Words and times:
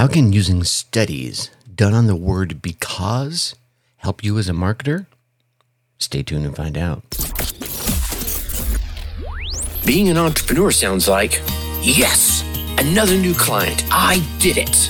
How 0.00 0.08
can 0.08 0.32
using 0.32 0.64
studies 0.64 1.50
done 1.74 1.92
on 1.92 2.06
the 2.06 2.16
word 2.16 2.62
because 2.62 3.54
help 3.96 4.24
you 4.24 4.38
as 4.38 4.48
a 4.48 4.52
marketer? 4.52 5.04
Stay 5.98 6.22
tuned 6.22 6.46
and 6.46 6.56
find 6.56 6.78
out. 6.78 7.02
Being 9.84 10.08
an 10.08 10.16
entrepreneur 10.16 10.70
sounds 10.70 11.06
like, 11.06 11.42
yes, 11.82 12.42
another 12.78 13.18
new 13.18 13.34
client. 13.34 13.84
I 13.90 14.26
did 14.38 14.56
it. 14.56 14.88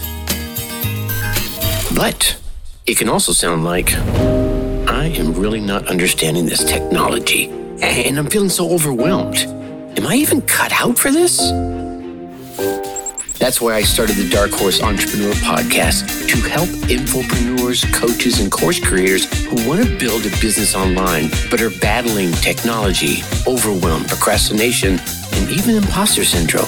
But 1.96 2.40
it 2.86 2.96
can 2.96 3.08
also 3.08 3.32
sound 3.32 3.64
like, 3.64 3.92
I 3.92 5.06
am 5.16 5.34
really 5.34 5.60
not 5.60 5.88
understanding 5.88 6.46
this 6.46 6.62
technology 6.62 7.48
and 7.82 8.16
I'm 8.16 8.30
feeling 8.30 8.48
so 8.48 8.70
overwhelmed. 8.70 9.38
Am 9.98 10.06
I 10.06 10.14
even 10.14 10.40
cut 10.42 10.70
out 10.72 10.96
for 10.96 11.10
this? 11.10 11.50
That's 13.40 13.58
why 13.58 13.74
I 13.74 13.82
started 13.82 14.16
the 14.16 14.28
Dark 14.28 14.50
Horse 14.50 14.82
Entrepreneur 14.82 15.32
Podcast 15.32 16.28
to 16.28 16.36
help 16.46 16.68
infopreneurs, 16.92 17.90
coaches, 17.90 18.38
and 18.38 18.52
course 18.52 18.78
creators 18.78 19.24
who 19.46 19.66
want 19.66 19.82
to 19.82 19.98
build 19.98 20.26
a 20.26 20.30
business 20.42 20.74
online 20.74 21.30
but 21.50 21.62
are 21.62 21.70
battling 21.70 22.32
technology, 22.32 23.22
overwhelm, 23.46 24.04
procrastination, 24.04 25.00
and 25.32 25.50
even 25.50 25.74
imposter 25.74 26.22
syndrome. 26.22 26.66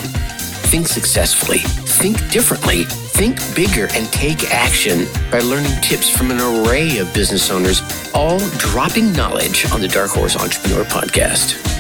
Think 0.73 0.89
successfully, 0.89 1.59
think 1.59 2.17
differently, 2.31 2.85
think 2.85 3.37
bigger, 3.55 3.89
and 3.93 4.11
take 4.11 4.51
action 4.51 5.07
by 5.31 5.41
learning 5.41 5.79
tips 5.83 6.09
from 6.09 6.31
an 6.31 6.41
array 6.41 6.97
of 6.97 7.13
business 7.13 7.51
owners, 7.51 7.83
all 8.15 8.39
dropping 8.57 9.13
knowledge 9.13 9.71
on 9.73 9.83
the 9.83 9.89
Dark 9.89 10.11
Horse 10.11 10.37
Entrepreneur 10.37 10.85
Podcast. 10.85 11.72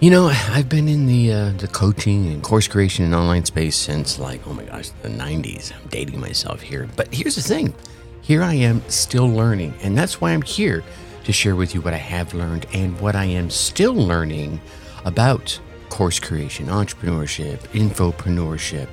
You 0.01 0.11
know, 0.11 0.27
I've 0.27 0.67
been 0.67 0.89
in 0.89 1.05
the 1.05 1.31
uh, 1.31 1.51
the 1.51 1.69
coaching 1.69 2.27
and 2.27 2.43
course 2.43 2.67
creation 2.67 3.05
and 3.05 3.15
online 3.15 3.45
space 3.45 3.77
since 3.77 4.19
like 4.19 4.45
oh 4.45 4.51
my 4.51 4.65
gosh, 4.65 4.89
the 5.03 5.07
90s. 5.07 5.71
I'm 5.71 5.87
dating 5.87 6.19
myself 6.19 6.59
here, 6.59 6.89
but 6.97 7.13
here's 7.13 7.35
the 7.35 7.41
thing: 7.41 7.73
here 8.21 8.43
I 8.43 8.55
am 8.55 8.81
still 8.89 9.29
learning, 9.29 9.73
and 9.81 9.97
that's 9.97 10.19
why 10.19 10.31
I'm 10.31 10.41
here 10.41 10.83
to 11.27 11.33
share 11.33 11.57
with 11.57 11.75
you 11.75 11.81
what 11.81 11.93
I 11.93 11.97
have 11.97 12.33
learned 12.33 12.67
and 12.71 12.97
what 13.01 13.13
I 13.13 13.25
am 13.25 13.49
still 13.49 13.93
learning 13.93 14.61
about 15.03 15.59
course 15.89 16.21
creation, 16.21 16.67
entrepreneurship, 16.67 17.57
infopreneurship, 17.73 18.87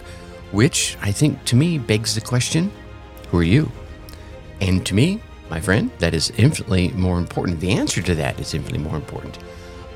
which 0.50 0.98
I 1.00 1.12
think 1.12 1.44
to 1.44 1.54
me 1.54 1.78
begs 1.78 2.16
the 2.16 2.20
question 2.20 2.72
who 3.28 3.38
are 3.38 3.44
you? 3.44 3.70
And 4.60 4.84
to 4.84 4.96
me, 4.96 5.20
my 5.48 5.60
friend, 5.60 5.92
that 6.00 6.12
is 6.12 6.32
infinitely 6.36 6.88
more 6.88 7.18
important. 7.18 7.60
The 7.60 7.70
answer 7.70 8.02
to 8.02 8.16
that 8.16 8.40
is 8.40 8.52
infinitely 8.52 8.80
more 8.80 8.96
important. 8.96 9.38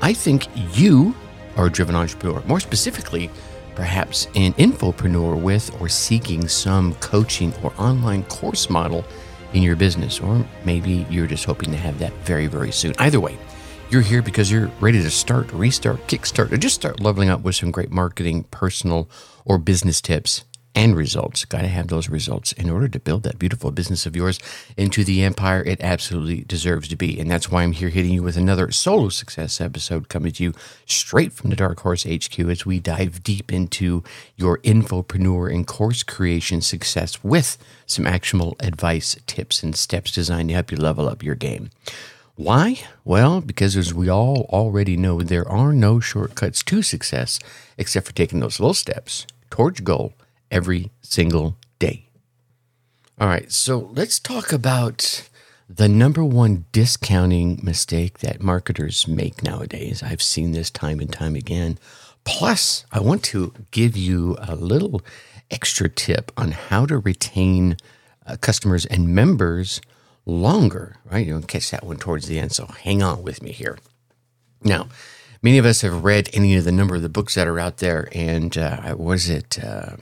I 0.01 0.13
think 0.13 0.47
you 0.77 1.13
are 1.57 1.65
a 1.65 1.69
driven 1.69 1.93
entrepreneur. 1.93 2.41
More 2.47 2.61
specifically, 2.61 3.29
perhaps 3.75 4.27
an 4.35 4.53
infopreneur 4.53 5.41
with 5.41 5.81
or 5.81 5.89
seeking 5.89 6.47
some 6.47 6.95
coaching 6.95 7.53
or 7.63 7.73
online 7.77 8.23
course 8.23 8.69
model 8.69 9.03
in 9.53 9.63
your 9.63 9.75
business, 9.75 10.19
or 10.19 10.45
maybe 10.65 11.05
you're 11.09 11.27
just 11.27 11.45
hoping 11.45 11.71
to 11.71 11.77
have 11.77 11.99
that 11.99 12.13
very, 12.23 12.47
very 12.47 12.71
soon. 12.71 12.93
Either 12.99 13.19
way, 13.19 13.37
you're 13.89 14.01
here 14.01 14.21
because 14.21 14.51
you're 14.51 14.71
ready 14.79 15.01
to 15.01 15.09
start, 15.09 15.51
restart, 15.51 16.05
kickstart, 16.07 16.51
or 16.51 16.57
just 16.57 16.75
start 16.75 16.99
leveling 16.99 17.29
up 17.29 17.41
with 17.41 17.55
some 17.55 17.71
great 17.71 17.91
marketing, 17.91 18.43
personal, 18.51 19.09
or 19.45 19.57
business 19.57 20.01
tips 20.01 20.43
and 20.79 20.95
results. 20.95 21.43
Got 21.43 21.63
to 21.63 21.67
have 21.67 21.89
those 21.89 22.07
results 22.07 22.53
in 22.53 22.69
order 22.69 22.87
to 22.87 23.01
build 23.01 23.23
that 23.23 23.37
beautiful 23.37 23.69
business 23.69 24.05
of 24.05 24.15
yours 24.15 24.39
into 24.77 25.03
the 25.03 25.23
empire 25.23 25.61
it 25.61 25.81
absolutely 25.81 26.45
deserves 26.47 26.87
to 26.87 26.95
be. 26.95 27.19
And 27.19 27.29
that's 27.29 27.51
why 27.51 27.63
I'm 27.63 27.73
here 27.73 27.89
hitting 27.89 28.13
you 28.13 28.23
with 28.23 28.37
another 28.37 28.71
solo 28.71 29.09
success 29.09 29.59
episode 29.59 30.07
coming 30.07 30.31
to 30.31 30.43
you 30.43 30.53
straight 30.85 31.33
from 31.33 31.49
the 31.49 31.57
Dark 31.57 31.81
Horse 31.81 32.05
HQ 32.05 32.39
as 32.39 32.65
we 32.65 32.79
dive 32.79 33.23
deep 33.23 33.51
into 33.51 34.05
your 34.37 34.59
infopreneur 34.59 35.53
and 35.53 35.67
course 35.67 36.01
creation 36.01 36.61
success 36.61 37.21
with 37.25 37.57
some 37.85 38.07
actionable 38.07 38.55
advice, 38.61 39.17
tips, 39.27 39.61
and 39.61 39.75
steps 39.75 40.13
designed 40.13 40.47
to 40.47 40.55
help 40.55 40.71
you 40.71 40.77
level 40.77 41.09
up 41.09 41.21
your 41.21 41.35
game. 41.35 41.71
Why? 42.37 42.79
Well, 43.03 43.41
because 43.41 43.75
as 43.75 43.93
we 43.93 44.09
all 44.09 44.47
already 44.49 44.95
know, 44.95 45.23
there 45.23 45.47
are 45.49 45.73
no 45.73 45.99
shortcuts 45.99 46.63
to 46.63 46.81
success 46.81 47.37
except 47.77 48.07
for 48.07 48.13
taking 48.13 48.39
those 48.39 48.61
little 48.61 48.73
steps 48.73 49.27
towards 49.49 49.81
goal 49.81 50.13
every 50.51 50.91
single 51.01 51.57
day. 51.79 52.05
All 53.19 53.27
right, 53.27 53.51
so 53.51 53.89
let's 53.93 54.19
talk 54.19 54.51
about 54.53 55.29
the 55.69 55.89
number 55.89 56.23
one 56.23 56.65
discounting 56.71 57.59
mistake 57.61 58.19
that 58.19 58.41
marketers 58.41 59.07
make 59.07 59.43
nowadays. 59.43 60.01
I've 60.01 60.21
seen 60.21 60.51
this 60.51 60.71
time 60.71 60.99
and 60.99 61.11
time 61.11 61.35
again. 61.35 61.77
Plus, 62.23 62.85
I 62.91 62.99
want 62.99 63.23
to 63.25 63.53
give 63.71 63.95
you 63.95 64.37
a 64.39 64.55
little 64.55 65.01
extra 65.51 65.89
tip 65.89 66.31
on 66.37 66.51
how 66.51 66.85
to 66.85 66.97
retain 66.97 67.77
uh, 68.25 68.37
customers 68.37 68.85
and 68.85 69.09
members 69.09 69.81
longer, 70.25 70.95
right? 71.11 71.25
You'll 71.25 71.41
catch 71.41 71.71
that 71.71 71.85
one 71.85 71.97
towards 71.97 72.27
the 72.27 72.39
end. 72.39 72.51
So 72.51 72.65
hang 72.65 73.03
on 73.03 73.23
with 73.23 73.41
me 73.41 73.51
here. 73.51 73.77
Now, 74.63 74.87
many 75.41 75.57
of 75.57 75.65
us 75.65 75.81
have 75.81 76.03
read 76.03 76.29
any 76.33 76.55
of 76.55 76.65
the 76.65 76.71
number 76.71 76.95
of 76.95 77.01
the 77.01 77.09
books 77.09 77.35
that 77.35 77.47
are 77.47 77.59
out 77.59 77.77
there. 77.77 78.09
And 78.11 78.57
uh, 78.57 78.95
was 78.97 79.29
it 79.29 79.63
uh, 79.63 79.97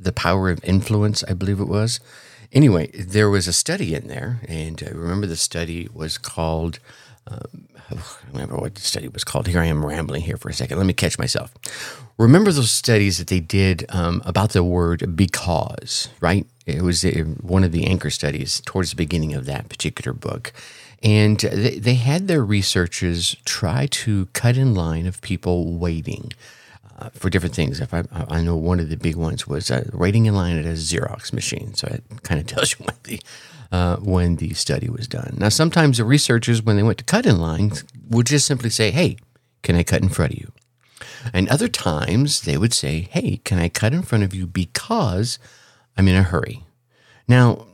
The 0.00 0.12
Power 0.12 0.50
of 0.50 0.64
Influence, 0.64 1.22
I 1.28 1.34
believe 1.34 1.60
it 1.60 1.68
was? 1.68 2.00
Anyway, 2.52 2.90
there 2.92 3.30
was 3.30 3.46
a 3.46 3.52
study 3.52 3.94
in 3.94 4.08
there. 4.08 4.40
And 4.48 4.82
I 4.84 4.90
remember 4.90 5.26
the 5.26 5.36
study 5.36 5.88
was 5.92 6.18
called. 6.18 6.78
Um, 7.26 7.68
I 7.90 7.94
don't 7.94 8.18
remember 8.32 8.56
what 8.56 8.74
the 8.76 8.80
study 8.80 9.08
was 9.08 9.24
called. 9.24 9.46
Here 9.46 9.60
I 9.60 9.66
am 9.66 9.84
rambling 9.84 10.22
here 10.22 10.36
for 10.36 10.48
a 10.48 10.54
second. 10.54 10.78
Let 10.78 10.86
me 10.86 10.92
catch 10.92 11.18
myself. 11.18 11.52
Remember 12.18 12.50
those 12.52 12.70
studies 12.70 13.18
that 13.18 13.28
they 13.28 13.40
did 13.40 13.84
um, 13.90 14.22
about 14.24 14.50
the 14.50 14.64
word 14.64 15.16
because, 15.16 16.08
right? 16.20 16.46
It 16.66 16.82
was 16.82 17.04
uh, 17.04 17.24
one 17.40 17.64
of 17.64 17.72
the 17.72 17.86
anchor 17.86 18.10
studies 18.10 18.60
towards 18.64 18.90
the 18.90 18.96
beginning 18.96 19.34
of 19.34 19.46
that 19.46 19.68
particular 19.68 20.12
book. 20.12 20.52
And 21.02 21.38
they, 21.38 21.78
they 21.78 21.94
had 21.94 22.28
their 22.28 22.44
researchers 22.44 23.36
try 23.44 23.86
to 23.86 24.26
cut 24.32 24.56
in 24.56 24.74
line 24.74 25.06
of 25.06 25.20
people 25.20 25.72
waiting 25.72 26.32
for 27.10 27.30
different 27.30 27.54
things. 27.54 27.80
If 27.80 27.94
I, 27.94 28.04
I 28.12 28.42
know 28.42 28.56
one 28.56 28.78
of 28.78 28.90
the 28.90 28.96
big 28.96 29.16
ones 29.16 29.46
was 29.46 29.70
uh, 29.70 29.88
waiting 29.94 30.26
in 30.26 30.34
line 30.34 30.58
at 30.58 30.66
a 30.66 30.74
Xerox 30.74 31.32
machine. 31.32 31.74
So 31.74 31.88
it 31.88 32.04
kind 32.22 32.40
of 32.40 32.46
tells 32.46 32.78
you 32.78 32.84
when 32.84 32.96
the 33.04 33.20
uh, 33.72 33.96
when 33.96 34.36
the 34.36 34.52
study 34.54 34.88
was 34.88 35.06
done. 35.06 35.36
Now, 35.38 35.48
sometimes 35.48 35.98
the 35.98 36.04
researchers, 36.04 36.62
when 36.62 36.76
they 36.76 36.82
went 36.82 36.98
to 36.98 37.04
cut 37.04 37.24
in 37.24 37.38
line, 37.38 37.72
would 38.08 38.26
just 38.26 38.46
simply 38.46 38.70
say, 38.70 38.90
"Hey, 38.90 39.16
can 39.62 39.76
I 39.76 39.82
cut 39.82 40.02
in 40.02 40.08
front 40.08 40.32
of 40.32 40.38
you?" 40.38 40.52
And 41.32 41.48
other 41.48 41.68
times 41.68 42.42
they 42.42 42.56
would 42.56 42.72
say, 42.72 43.08
Hey, 43.10 43.40
can 43.44 43.58
I 43.58 43.68
cut 43.68 43.92
in 43.92 44.02
front 44.02 44.24
of 44.24 44.34
you 44.34 44.46
because 44.46 45.38
I'm 45.96 46.08
in 46.08 46.16
a 46.16 46.22
hurry? 46.22 46.64
Now, 47.28 47.66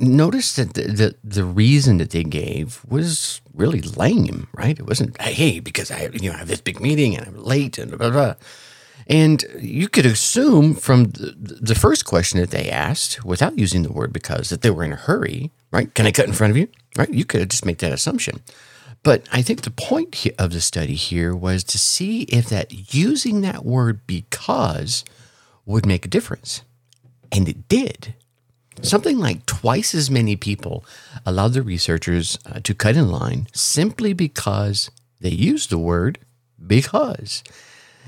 notice 0.00 0.56
that 0.56 0.74
the, 0.74 0.82
the, 0.82 1.14
the, 1.22 1.44
reason 1.44 1.98
that 1.98 2.10
they 2.10 2.24
gave 2.24 2.82
was 2.88 3.40
really 3.54 3.80
lame, 3.80 4.48
right? 4.52 4.78
It 4.78 4.86
wasn't, 4.86 5.20
Hey, 5.20 5.60
because 5.60 5.90
I 5.90 6.08
you 6.12 6.30
know, 6.30 6.34
I 6.34 6.38
have 6.38 6.48
this 6.48 6.60
big 6.60 6.80
meeting 6.80 7.16
and 7.16 7.26
I'm 7.26 7.42
late 7.42 7.78
and 7.78 7.96
blah, 7.96 8.10
blah. 8.10 8.34
And 9.06 9.44
you 9.58 9.88
could 9.88 10.04
assume 10.04 10.74
from 10.74 11.04
the, 11.04 11.34
the 11.38 11.74
first 11.74 12.04
question 12.04 12.40
that 12.40 12.50
they 12.50 12.70
asked, 12.70 13.24
without 13.24 13.58
using 13.58 13.82
the 13.82 13.92
word 13.92 14.12
because, 14.12 14.50
that 14.50 14.60
they 14.62 14.70
were 14.70 14.84
in 14.84 14.92
a 14.92 14.96
hurry, 14.96 15.50
right? 15.70 15.92
Can 15.94 16.06
I 16.06 16.12
cut 16.12 16.26
in 16.26 16.34
front 16.34 16.50
of 16.50 16.56
you? 16.56 16.68
Right? 16.96 17.08
You 17.08 17.24
could 17.24 17.50
just 17.50 17.64
make 17.64 17.78
that 17.78 17.92
assumption. 17.92 18.40
But 19.02 19.26
I 19.32 19.42
think 19.42 19.62
the 19.62 19.70
point 19.70 20.26
of 20.38 20.52
the 20.52 20.60
study 20.60 20.94
here 20.94 21.34
was 21.34 21.64
to 21.64 21.78
see 21.78 22.22
if 22.22 22.48
that 22.50 22.94
using 22.94 23.40
that 23.42 23.64
word 23.64 24.06
because 24.06 25.04
would 25.64 25.86
make 25.86 26.04
a 26.04 26.08
difference. 26.08 26.62
And 27.30 27.48
it 27.48 27.68
did. 27.68 28.14
Something 28.82 29.18
like 29.18 29.44
twice 29.46 29.94
as 29.94 30.10
many 30.10 30.36
people 30.36 30.84
allowed 31.26 31.54
the 31.54 31.62
researchers 31.62 32.38
uh, 32.46 32.60
to 32.60 32.74
cut 32.74 32.96
in 32.96 33.10
line 33.10 33.48
simply 33.52 34.12
because 34.12 34.90
they 35.20 35.30
used 35.30 35.70
the 35.70 35.78
word 35.78 36.18
because. 36.64 37.42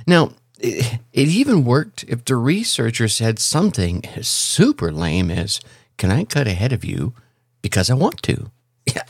Now, 0.07 0.33
it, 0.59 1.01
it 1.13 1.29
even 1.29 1.65
worked 1.65 2.05
if 2.05 2.25
the 2.25 2.37
researcher 2.37 3.09
said 3.09 3.39
something 3.39 4.05
as 4.17 4.29
super 4.29 4.93
lame 4.93 5.31
as, 5.31 5.61
Can 5.97 6.11
I 6.11 6.25
cut 6.25 6.47
ahead 6.47 6.73
of 6.73 6.85
you 6.85 7.15
because 7.63 7.91
I 7.91 7.95
want 7.95 8.23
to? 8.23 8.51
Yeah, 8.87 9.05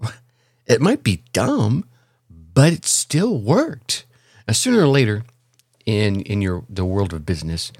it 0.66 0.80
might 0.80 1.02
be 1.02 1.22
dumb, 1.32 1.84
but 2.28 2.72
it 2.72 2.84
still 2.84 3.38
worked. 3.38 4.04
Now, 4.48 4.52
sooner 4.52 4.82
or 4.82 4.88
later, 4.88 5.22
in 5.86 6.22
in 6.22 6.42
your 6.42 6.64
the 6.68 6.84
world 6.84 7.12
of 7.12 7.26
business, 7.26 7.72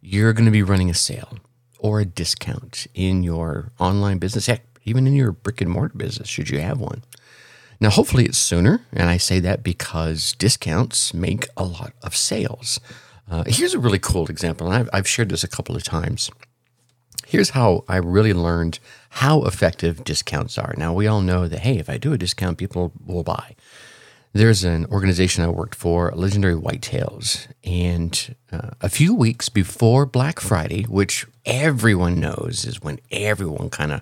you're 0.00 0.32
going 0.32 0.46
to 0.46 0.50
be 0.50 0.62
running 0.62 0.90
a 0.90 0.94
sale 0.94 1.38
or 1.82 1.98
a 2.00 2.04
discount 2.04 2.86
in 2.94 3.24
your 3.24 3.72
online 3.80 4.18
business, 4.18 4.46
heck, 4.46 4.62
even 4.84 5.06
in 5.06 5.14
your 5.14 5.32
brick 5.32 5.60
and 5.60 5.68
mortar 5.68 5.98
business, 5.98 6.28
should 6.28 6.48
you 6.48 6.60
have 6.60 6.78
one. 6.78 7.02
Now, 7.80 7.90
hopefully, 7.90 8.24
it's 8.24 8.38
sooner, 8.38 8.86
and 8.92 9.10
I 9.10 9.16
say 9.16 9.40
that 9.40 9.64
because 9.64 10.34
discounts 10.34 11.12
make 11.12 11.48
a 11.56 11.64
lot 11.64 11.92
of 12.04 12.16
sales. 12.16 12.78
Uh, 13.28 13.42
here's 13.48 13.74
a 13.74 13.80
really 13.80 13.98
cool 13.98 14.26
example, 14.28 14.68
and 14.68 14.76
I've, 14.76 14.90
I've 14.92 15.08
shared 15.08 15.30
this 15.30 15.42
a 15.42 15.48
couple 15.48 15.74
of 15.74 15.82
times. 15.82 16.30
Here's 17.26 17.50
how 17.50 17.84
I 17.88 17.96
really 17.96 18.32
learned 18.32 18.78
how 19.10 19.42
effective 19.42 20.04
discounts 20.04 20.58
are. 20.58 20.74
Now, 20.76 20.94
we 20.94 21.08
all 21.08 21.20
know 21.20 21.48
that, 21.48 21.60
hey, 21.60 21.78
if 21.78 21.90
I 21.90 21.98
do 21.98 22.12
a 22.12 22.18
discount, 22.18 22.58
people 22.58 22.92
will 23.04 23.24
buy. 23.24 23.56
There's 24.34 24.64
an 24.64 24.86
organization 24.86 25.44
I 25.44 25.48
worked 25.48 25.74
for, 25.74 26.10
Legendary 26.14 26.54
Whitetails, 26.54 27.48
and 27.64 28.34
uh, 28.50 28.70
a 28.80 28.88
few 28.88 29.14
weeks 29.14 29.50
before 29.50 30.06
Black 30.06 30.40
Friday, 30.40 30.84
which 30.84 31.26
everyone 31.44 32.18
knows 32.18 32.64
is 32.64 32.80
when 32.80 32.98
everyone 33.10 33.68
kind 33.68 33.92
of 33.92 34.00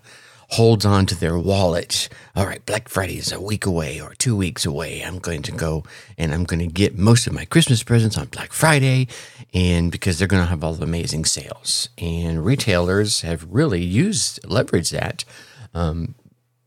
holds 0.50 0.86
on 0.86 1.06
to 1.06 1.16
their 1.16 1.36
wallet. 1.36 2.08
All 2.36 2.46
right, 2.46 2.64
Black 2.64 2.88
Friday 2.88 3.18
is 3.18 3.32
a 3.32 3.40
week 3.40 3.66
away 3.66 4.00
or 4.00 4.14
two 4.14 4.36
weeks 4.36 4.64
away. 4.64 5.00
I'm 5.00 5.18
going 5.18 5.42
to 5.42 5.52
go 5.52 5.82
and 6.16 6.32
I'm 6.32 6.44
going 6.44 6.60
to 6.60 6.72
get 6.72 6.96
most 6.96 7.26
of 7.26 7.32
my 7.32 7.44
Christmas 7.44 7.82
presents 7.82 8.16
on 8.16 8.26
Black 8.26 8.52
Friday, 8.52 9.08
and 9.52 9.90
because 9.90 10.20
they're 10.20 10.28
going 10.28 10.44
to 10.44 10.48
have 10.48 10.62
all 10.62 10.74
the 10.74 10.84
amazing 10.84 11.24
sales. 11.24 11.88
And 11.98 12.44
retailers 12.44 13.22
have 13.22 13.48
really 13.50 13.82
used, 13.82 14.40
leveraged 14.44 14.92
that. 14.92 15.24
Um, 15.74 16.14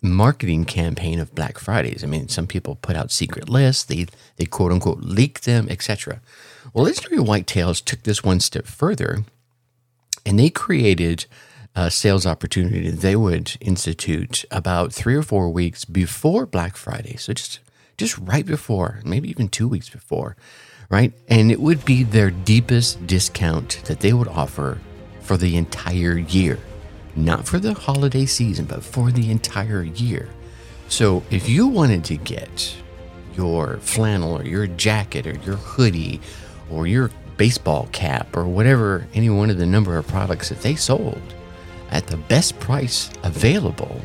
marketing 0.03 0.65
campaign 0.65 1.19
of 1.19 1.33
Black 1.33 1.57
Fridays. 1.57 2.03
I 2.03 2.07
mean, 2.07 2.27
some 2.27 2.45
people 2.45 2.75
put 2.75 2.95
out 2.95 3.11
secret 3.11 3.49
lists, 3.49 3.83
they 3.83 4.07
they 4.35 4.45
quote 4.45 4.71
unquote 4.71 4.99
leak 4.99 5.41
them, 5.41 5.67
etc. 5.69 6.21
Well, 6.73 6.85
Legendary 6.85 7.21
Whitetails 7.21 7.83
took 7.83 8.03
this 8.03 8.23
one 8.23 8.39
step 8.39 8.67
further, 8.67 9.23
and 10.25 10.37
they 10.37 10.49
created 10.49 11.25
a 11.75 11.89
sales 11.89 12.25
opportunity 12.25 12.89
they 12.89 13.15
would 13.15 13.57
institute 13.59 14.45
about 14.51 14.93
three 14.93 15.15
or 15.15 15.23
four 15.23 15.49
weeks 15.49 15.85
before 15.85 16.45
Black 16.45 16.75
Friday. 16.75 17.15
So 17.15 17.33
just 17.33 17.59
just 17.97 18.17
right 18.17 18.45
before, 18.45 18.99
maybe 19.05 19.29
even 19.29 19.47
two 19.47 19.67
weeks 19.67 19.89
before, 19.89 20.35
right? 20.89 21.13
And 21.27 21.51
it 21.51 21.61
would 21.61 21.85
be 21.85 22.03
their 22.03 22.31
deepest 22.31 23.05
discount 23.07 23.81
that 23.85 24.01
they 24.01 24.13
would 24.13 24.27
offer 24.27 24.79
for 25.21 25.37
the 25.37 25.55
entire 25.55 26.17
year 26.17 26.59
not 27.15 27.47
for 27.47 27.59
the 27.59 27.73
holiday 27.73 28.25
season, 28.25 28.65
but 28.65 28.83
for 28.83 29.11
the 29.11 29.29
entire 29.29 29.83
year. 29.83 30.29
So 30.87 31.23
if 31.29 31.47
you 31.49 31.67
wanted 31.67 32.03
to 32.05 32.17
get 32.17 32.75
your 33.35 33.77
flannel 33.77 34.37
or 34.37 34.43
your 34.43 34.67
jacket 34.67 35.25
or 35.25 35.35
your 35.39 35.55
hoodie 35.55 36.21
or 36.71 36.87
your 36.87 37.09
baseball 37.37 37.87
cap 37.91 38.35
or 38.35 38.45
whatever, 38.45 39.07
any 39.13 39.29
one 39.29 39.49
of 39.49 39.57
the 39.57 39.65
number 39.65 39.97
of 39.97 40.07
products 40.07 40.49
that 40.49 40.61
they 40.61 40.75
sold 40.75 41.21
at 41.89 42.07
the 42.07 42.17
best 42.17 42.59
price 42.59 43.09
available 43.23 44.01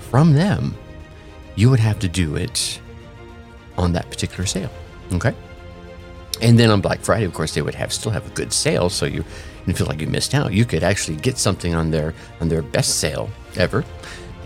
from 0.00 0.32
them, 0.32 0.76
you 1.56 1.70
would 1.70 1.80
have 1.80 1.98
to 1.98 2.08
do 2.08 2.36
it 2.36 2.80
on 3.76 3.92
that 3.92 4.08
particular 4.10 4.46
sale. 4.46 4.70
Okay. 5.12 5.34
And 6.40 6.58
then 6.58 6.70
on 6.70 6.80
Black 6.80 7.00
Friday, 7.00 7.24
of 7.24 7.34
course, 7.34 7.54
they 7.54 7.62
would 7.62 7.74
have 7.74 7.92
still 7.92 8.12
have 8.12 8.26
a 8.26 8.34
good 8.34 8.52
sale. 8.52 8.90
So 8.90 9.06
you 9.06 9.24
and 9.66 9.76
feel 9.76 9.86
like 9.86 10.00
you 10.00 10.06
missed 10.06 10.34
out, 10.34 10.52
you 10.52 10.64
could 10.64 10.82
actually 10.82 11.16
get 11.16 11.38
something 11.38 11.74
on 11.74 11.90
their 11.90 12.14
on 12.40 12.48
their 12.48 12.62
best 12.62 12.98
sale 12.98 13.30
ever, 13.56 13.84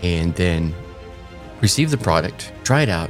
and 0.03 0.35
then 0.35 0.73
receive 1.61 1.91
the 1.91 1.97
product, 1.97 2.51
try 2.63 2.81
it 2.81 2.89
out, 2.89 3.09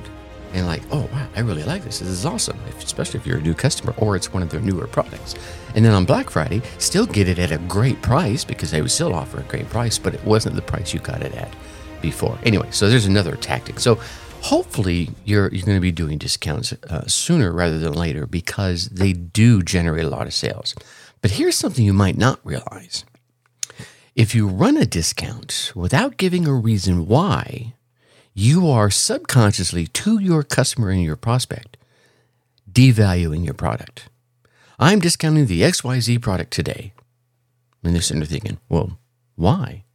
and 0.54 0.66
like, 0.66 0.84
oh 0.92 1.10
wow, 1.12 1.28
I 1.36 1.42
really 1.42 1.64
like 1.64 1.84
this. 1.84 2.00
This 2.00 2.10
is 2.10 2.26
awesome, 2.26 2.58
especially 2.80 3.20
if 3.20 3.28
you're 3.28 3.38
a 3.38 3.42
new 3.42 3.54
customer 3.54 3.94
or 3.98 4.16
it's 4.16 4.34
one 4.34 4.44
of 4.44 4.50
their 4.50 4.62
newer 4.62 4.88
products. 4.88 5.36
And 5.76 5.84
then 5.84 5.94
on 5.94 6.06
Black 6.06 6.30
Friday, 6.30 6.62
still 6.78 7.06
get 7.06 7.28
it 7.28 7.40
at 7.40 7.52
a 7.52 7.58
great 7.60 8.02
price 8.02 8.44
because 8.44 8.72
they 8.72 8.82
would 8.82 8.92
still 8.92 9.14
offer 9.14 9.40
a 9.40 9.44
great 9.44 9.70
price, 9.70 9.98
but 9.98 10.14
it 10.14 10.24
wasn't 10.24 10.56
the 10.56 10.62
price 10.62 10.94
you 10.94 11.00
got 11.00 11.22
it 11.22 11.34
at 11.34 11.54
before. 12.02 12.38
Anyway, 12.44 12.68
so 12.72 12.90
there's 12.90 13.06
another 13.06 13.36
tactic. 13.36 13.80
So 13.80 14.00
hopefully 14.42 15.10
you're 15.26 15.50
you're 15.54 15.66
going 15.66 15.78
to 15.78 15.82
be 15.82 15.92
doing 15.92 16.18
discounts 16.18 16.74
uh, 16.90 17.06
sooner 17.08 17.52
rather 17.52 17.80
than 17.80 17.94
later 17.94 18.26
because 18.26 18.88
they 18.90 19.14
do 19.14 19.62
generate 19.62 20.06
a 20.06 20.10
lot 20.10 20.28
of 20.28 20.34
sales. 20.34 20.76
But 21.22 21.32
here's 21.32 21.56
something 21.56 21.86
you 21.86 21.94
might 21.94 22.18
not 22.18 22.40
realize. 22.44 23.06
If 24.16 24.34
you 24.34 24.48
run 24.48 24.78
a 24.78 24.86
discount 24.86 25.72
without 25.76 26.18
giving 26.18 26.48
a 26.48 26.54
reason 26.54 27.08
why, 27.08 27.74
you 28.34 28.70
are 28.70 28.90
subconsciously 28.90 29.88
to 29.88 30.20
your 30.20 30.44
customer 30.44 30.90
and 30.90 31.04
your 31.04 31.16
prospect 31.16 31.78
devaluing 32.72 33.44
your 33.44 33.56
product. 33.56 34.10
I'm 34.78 35.00
discounting 35.00 35.48
the 35.48 35.62
XYZ 35.62 36.22
product 36.22 36.52
today. 36.52 36.94
And 37.84 37.96
they're 37.96 38.02
sitting 38.02 38.20
there 38.20 38.28
thinking, 38.28 38.60
well, 38.70 39.00
why? 39.36 39.86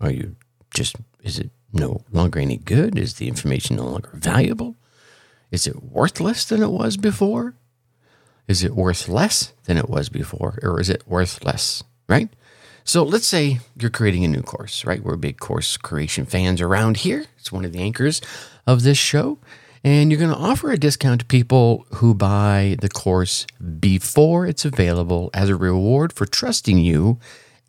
Are 0.00 0.10
you 0.10 0.36
just, 0.74 0.96
is 1.22 1.38
it 1.38 1.50
no 1.72 2.04
longer 2.12 2.38
any 2.38 2.58
good? 2.58 2.98
Is 2.98 3.14
the 3.14 3.28
information 3.28 3.76
no 3.76 3.86
longer 3.86 4.10
valuable? 4.12 4.76
Is 5.50 5.66
it 5.66 5.82
worthless 5.82 6.44
than 6.44 6.62
it 6.62 6.70
was 6.70 6.96
before? 6.98 7.54
Is 8.48 8.64
it 8.64 8.74
worth 8.74 9.08
less 9.08 9.52
than 9.64 9.76
it 9.76 9.88
was 9.88 10.08
before, 10.08 10.58
or 10.62 10.80
is 10.80 10.88
it 10.88 11.06
worth 11.06 11.44
less, 11.44 11.84
right? 12.08 12.28
So 12.82 13.02
let's 13.02 13.26
say 13.26 13.58
you're 13.78 13.90
creating 13.90 14.24
a 14.24 14.28
new 14.28 14.40
course, 14.40 14.86
right? 14.86 15.02
We're 15.02 15.16
big 15.16 15.38
course 15.38 15.76
creation 15.76 16.24
fans 16.24 16.62
around 16.62 16.96
here. 16.96 17.26
It's 17.36 17.52
one 17.52 17.66
of 17.66 17.72
the 17.72 17.80
anchors 17.80 18.22
of 18.66 18.82
this 18.82 18.96
show. 18.96 19.38
And 19.84 20.10
you're 20.10 20.18
going 20.18 20.32
to 20.32 20.36
offer 20.36 20.70
a 20.70 20.78
discount 20.78 21.20
to 21.20 21.26
people 21.26 21.86
who 21.96 22.14
buy 22.14 22.76
the 22.80 22.88
course 22.88 23.46
before 23.78 24.46
it's 24.46 24.64
available 24.64 25.30
as 25.34 25.50
a 25.50 25.56
reward 25.56 26.14
for 26.14 26.24
trusting 26.24 26.78
you 26.78 27.18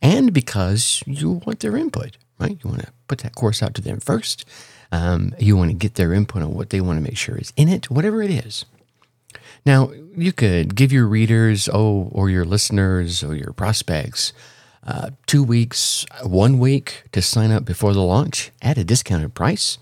and 0.02 0.34
because 0.34 1.04
you 1.06 1.42
want 1.46 1.60
their 1.60 1.76
input, 1.76 2.18
right? 2.40 2.58
You 2.64 2.70
want 2.70 2.84
to 2.84 2.94
put 3.08 3.20
that 3.20 3.36
course 3.36 3.62
out 3.62 3.74
to 3.76 3.82
them 3.82 4.00
first. 4.00 4.46
Um, 4.92 5.36
you 5.38 5.58
want 5.58 5.70
to 5.72 5.76
get 5.76 5.96
their 5.96 6.14
input 6.14 6.42
on 6.42 6.54
what 6.54 6.70
they 6.70 6.82
want 6.82 6.98
to 6.98 7.04
make 7.04 7.18
sure 7.18 7.36
is 7.36 7.54
in 7.58 7.68
it, 7.68 7.92
whatever 7.92 8.24
it 8.24 8.32
is. 8.32 8.66
Now, 9.70 9.92
you 10.18 10.34
could 10.34 10.74
give 10.74 10.92
your 10.92 11.06
readers, 11.06 11.70
oh, 11.72 12.10
or 12.12 12.32
your 12.32 12.44
listeners 12.44 13.24
or 13.24 13.36
your 13.36 13.54
prospects 13.54 14.34
uh, 14.84 15.12
two 15.28 15.44
weeks, 15.44 16.08
one 16.24 16.58
week 16.58 17.04
to 17.12 17.22
sign 17.22 17.52
up 17.52 17.66
before 17.66 17.94
the 17.94 18.02
launch 18.02 18.50
at 18.64 18.80
a 18.80 18.84
discounted 18.84 19.36
price, 19.36 19.78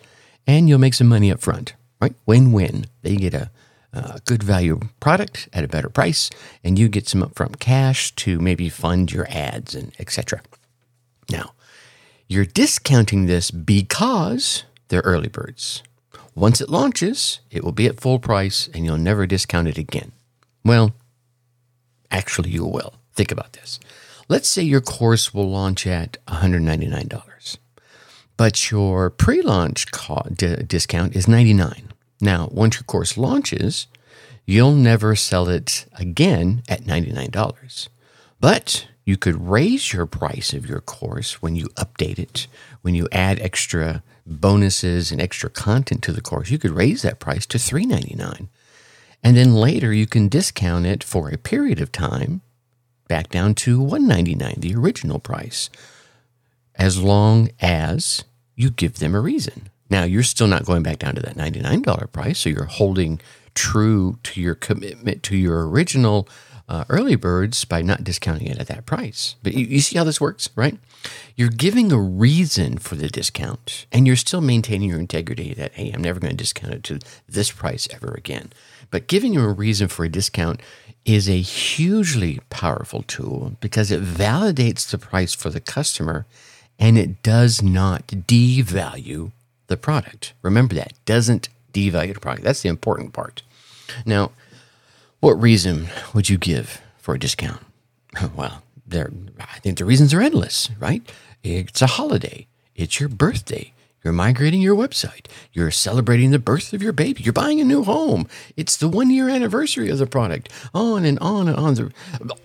and 0.45 0.67
you'll 0.67 0.77
make 0.77 0.93
some 0.93 1.07
money 1.07 1.31
up 1.31 1.39
front, 1.39 1.73
right? 2.01 2.13
Win 2.25 2.51
win. 2.51 2.87
They 3.01 3.15
get 3.15 3.33
a, 3.33 3.49
a 3.93 4.19
good 4.25 4.43
value 4.43 4.81
product 4.99 5.47
at 5.53 5.63
a 5.63 5.69
better 5.69 5.87
price, 5.87 6.29
and 6.65 6.77
you 6.77 6.89
get 6.89 7.07
some 7.07 7.23
upfront 7.23 7.61
cash 7.61 8.13
to 8.15 8.41
maybe 8.41 8.67
fund 8.67 9.13
your 9.13 9.27
ads 9.29 9.73
and 9.73 9.93
etc. 9.99 10.41
Now, 11.31 11.53
you're 12.27 12.43
discounting 12.43 13.25
this 13.25 13.51
because 13.51 14.65
they're 14.89 14.99
early 14.99 15.29
birds. 15.29 15.81
Once 16.37 16.61
it 16.61 16.69
launches, 16.69 17.39
it 17.49 17.63
will 17.63 17.71
be 17.71 17.87
at 17.87 17.99
full 17.99 18.19
price 18.19 18.69
and 18.71 18.85
you'll 18.85 18.95
never 18.95 19.25
discount 19.25 19.67
it 19.67 19.79
again. 19.79 20.11
Well, 20.63 20.93
actually, 22.11 22.51
you 22.51 22.63
will. 22.63 22.93
Think 23.15 23.31
about 23.31 23.53
this. 23.53 23.79
Let's 24.29 24.47
say 24.47 24.61
your 24.61 24.81
course 24.81 25.33
will 25.33 25.49
launch 25.49 25.87
at 25.87 26.23
$199, 26.27 27.57
but 28.37 28.69
your 28.69 29.09
pre 29.09 29.41
launch 29.41 29.87
d- 30.35 30.57
discount 30.57 31.15
is 31.15 31.27
99. 31.27 31.91
Now, 32.21 32.49
once 32.51 32.75
your 32.75 32.83
course 32.83 33.17
launches, 33.17 33.87
you'll 34.45 34.75
never 34.75 35.15
sell 35.15 35.49
it 35.49 35.87
again 35.97 36.61
at 36.69 36.83
$99. 36.83 37.87
But 38.39 38.87
you 39.05 39.17
could 39.17 39.49
raise 39.49 39.91
your 39.91 40.05
price 40.05 40.53
of 40.53 40.69
your 40.69 40.81
course 40.81 41.41
when 41.41 41.55
you 41.55 41.69
update 41.69 42.19
it, 42.19 42.45
when 42.83 42.93
you 42.93 43.07
add 43.11 43.39
extra 43.39 44.03
bonuses 44.27 45.11
and 45.11 45.21
extra 45.21 45.49
content 45.49 46.03
to 46.03 46.11
the 46.11 46.21
course, 46.21 46.49
you 46.49 46.57
could 46.57 46.71
raise 46.71 47.01
that 47.01 47.19
price 47.19 47.45
to 47.47 47.57
$3.99. 47.57 48.47
And 49.23 49.35
then 49.37 49.53
later 49.55 49.93
you 49.93 50.05
can 50.05 50.27
discount 50.27 50.85
it 50.85 51.03
for 51.03 51.29
a 51.29 51.37
period 51.37 51.81
of 51.81 51.91
time 51.91 52.41
back 53.07 53.29
down 53.29 53.55
to 53.55 53.79
$1.99, 53.79 54.61
the 54.61 54.75
original 54.75 55.19
price, 55.19 55.69
as 56.75 57.01
long 57.01 57.49
as 57.59 58.23
you 58.55 58.69
give 58.69 58.99
them 58.99 59.15
a 59.15 59.21
reason. 59.21 59.69
Now, 59.89 60.03
you're 60.03 60.23
still 60.23 60.47
not 60.47 60.65
going 60.65 60.83
back 60.83 60.99
down 60.99 61.15
to 61.15 61.21
that 61.21 61.37
$99 61.37 62.11
price, 62.11 62.39
so 62.39 62.49
you're 62.49 62.65
holding 62.65 63.21
true 63.55 64.19
to 64.23 64.41
your 64.41 64.55
commitment 64.55 65.23
to 65.23 65.37
your 65.37 65.67
original 65.67 66.27
uh, 66.67 66.83
early 66.89 67.15
birds 67.15 67.63
by 67.63 67.81
not 67.81 68.03
discounting 68.03 68.47
it 68.47 68.59
at 68.59 68.67
that 68.67 68.85
price. 68.85 69.35
But 69.41 69.53
you, 69.53 69.65
you 69.65 69.79
see 69.79 69.97
how 69.97 70.03
this 70.03 70.19
works, 70.19 70.49
right? 70.55 70.77
You're 71.35 71.49
giving 71.49 71.91
a 71.91 71.99
reason 71.99 72.77
for 72.79 72.95
the 72.95 73.09
discount, 73.09 73.85
and 73.91 74.07
you're 74.07 74.15
still 74.15 74.41
maintaining 74.41 74.89
your 74.89 74.99
integrity 74.99 75.53
that, 75.53 75.73
hey, 75.73 75.91
I'm 75.91 76.01
never 76.01 76.19
going 76.19 76.31
to 76.31 76.37
discount 76.37 76.73
it 76.73 76.83
to 76.85 76.99
this 77.29 77.51
price 77.51 77.87
ever 77.91 78.13
again. 78.17 78.51
But 78.89 79.07
giving 79.07 79.33
you 79.33 79.41
a 79.41 79.53
reason 79.53 79.87
for 79.87 80.05
a 80.05 80.09
discount 80.09 80.61
is 81.05 81.29
a 81.29 81.39
hugely 81.39 82.39
powerful 82.49 83.03
tool 83.03 83.55
because 83.61 83.91
it 83.91 84.03
validates 84.03 84.89
the 84.89 84.97
price 84.97 85.33
for 85.33 85.49
the 85.49 85.61
customer 85.61 86.25
and 86.79 86.97
it 86.97 87.23
does 87.23 87.61
not 87.61 88.07
devalue 88.07 89.31
the 89.67 89.77
product. 89.77 90.33
Remember 90.41 90.75
that, 90.75 90.93
doesn't 91.05 91.49
devalue 91.73 92.13
the 92.13 92.19
product. 92.19 92.43
That's 92.43 92.61
the 92.61 92.69
important 92.69 93.13
part. 93.13 93.41
Now, 94.05 94.31
what 95.19 95.41
reason 95.41 95.87
would 96.13 96.29
you 96.29 96.37
give 96.37 96.81
for 96.97 97.15
a 97.15 97.19
discount? 97.19 97.61
Well, 98.35 98.63
there 98.87 99.11
I 99.39 99.59
think 99.59 99.77
the 99.77 99.85
reasons 99.85 100.13
are 100.13 100.21
endless, 100.21 100.69
right? 100.79 101.01
It's 101.43 101.81
a 101.81 101.87
holiday. 101.87 102.47
It's 102.75 102.99
your 102.99 103.09
birthday. 103.09 103.73
You're 104.03 104.13
migrating 104.13 104.61
your 104.61 104.75
website. 104.75 105.25
You're 105.51 105.71
celebrating 105.71 106.31
the 106.31 106.39
birth 106.39 106.71
of 106.71 106.81
your 106.81 106.93
baby. 106.93 107.23
You're 107.23 107.33
buying 107.33 107.59
a 107.59 107.65
new 107.65 107.83
home. 107.83 108.27
It's 108.55 108.77
the 108.77 108.87
one 108.87 109.09
year 109.09 109.27
anniversary 109.27 109.89
of 109.89 109.97
the 109.97 110.07
product. 110.07 110.49
On 110.73 111.03
and 111.03 111.19
on 111.19 111.47
and 111.47 111.57
on. 111.57 111.93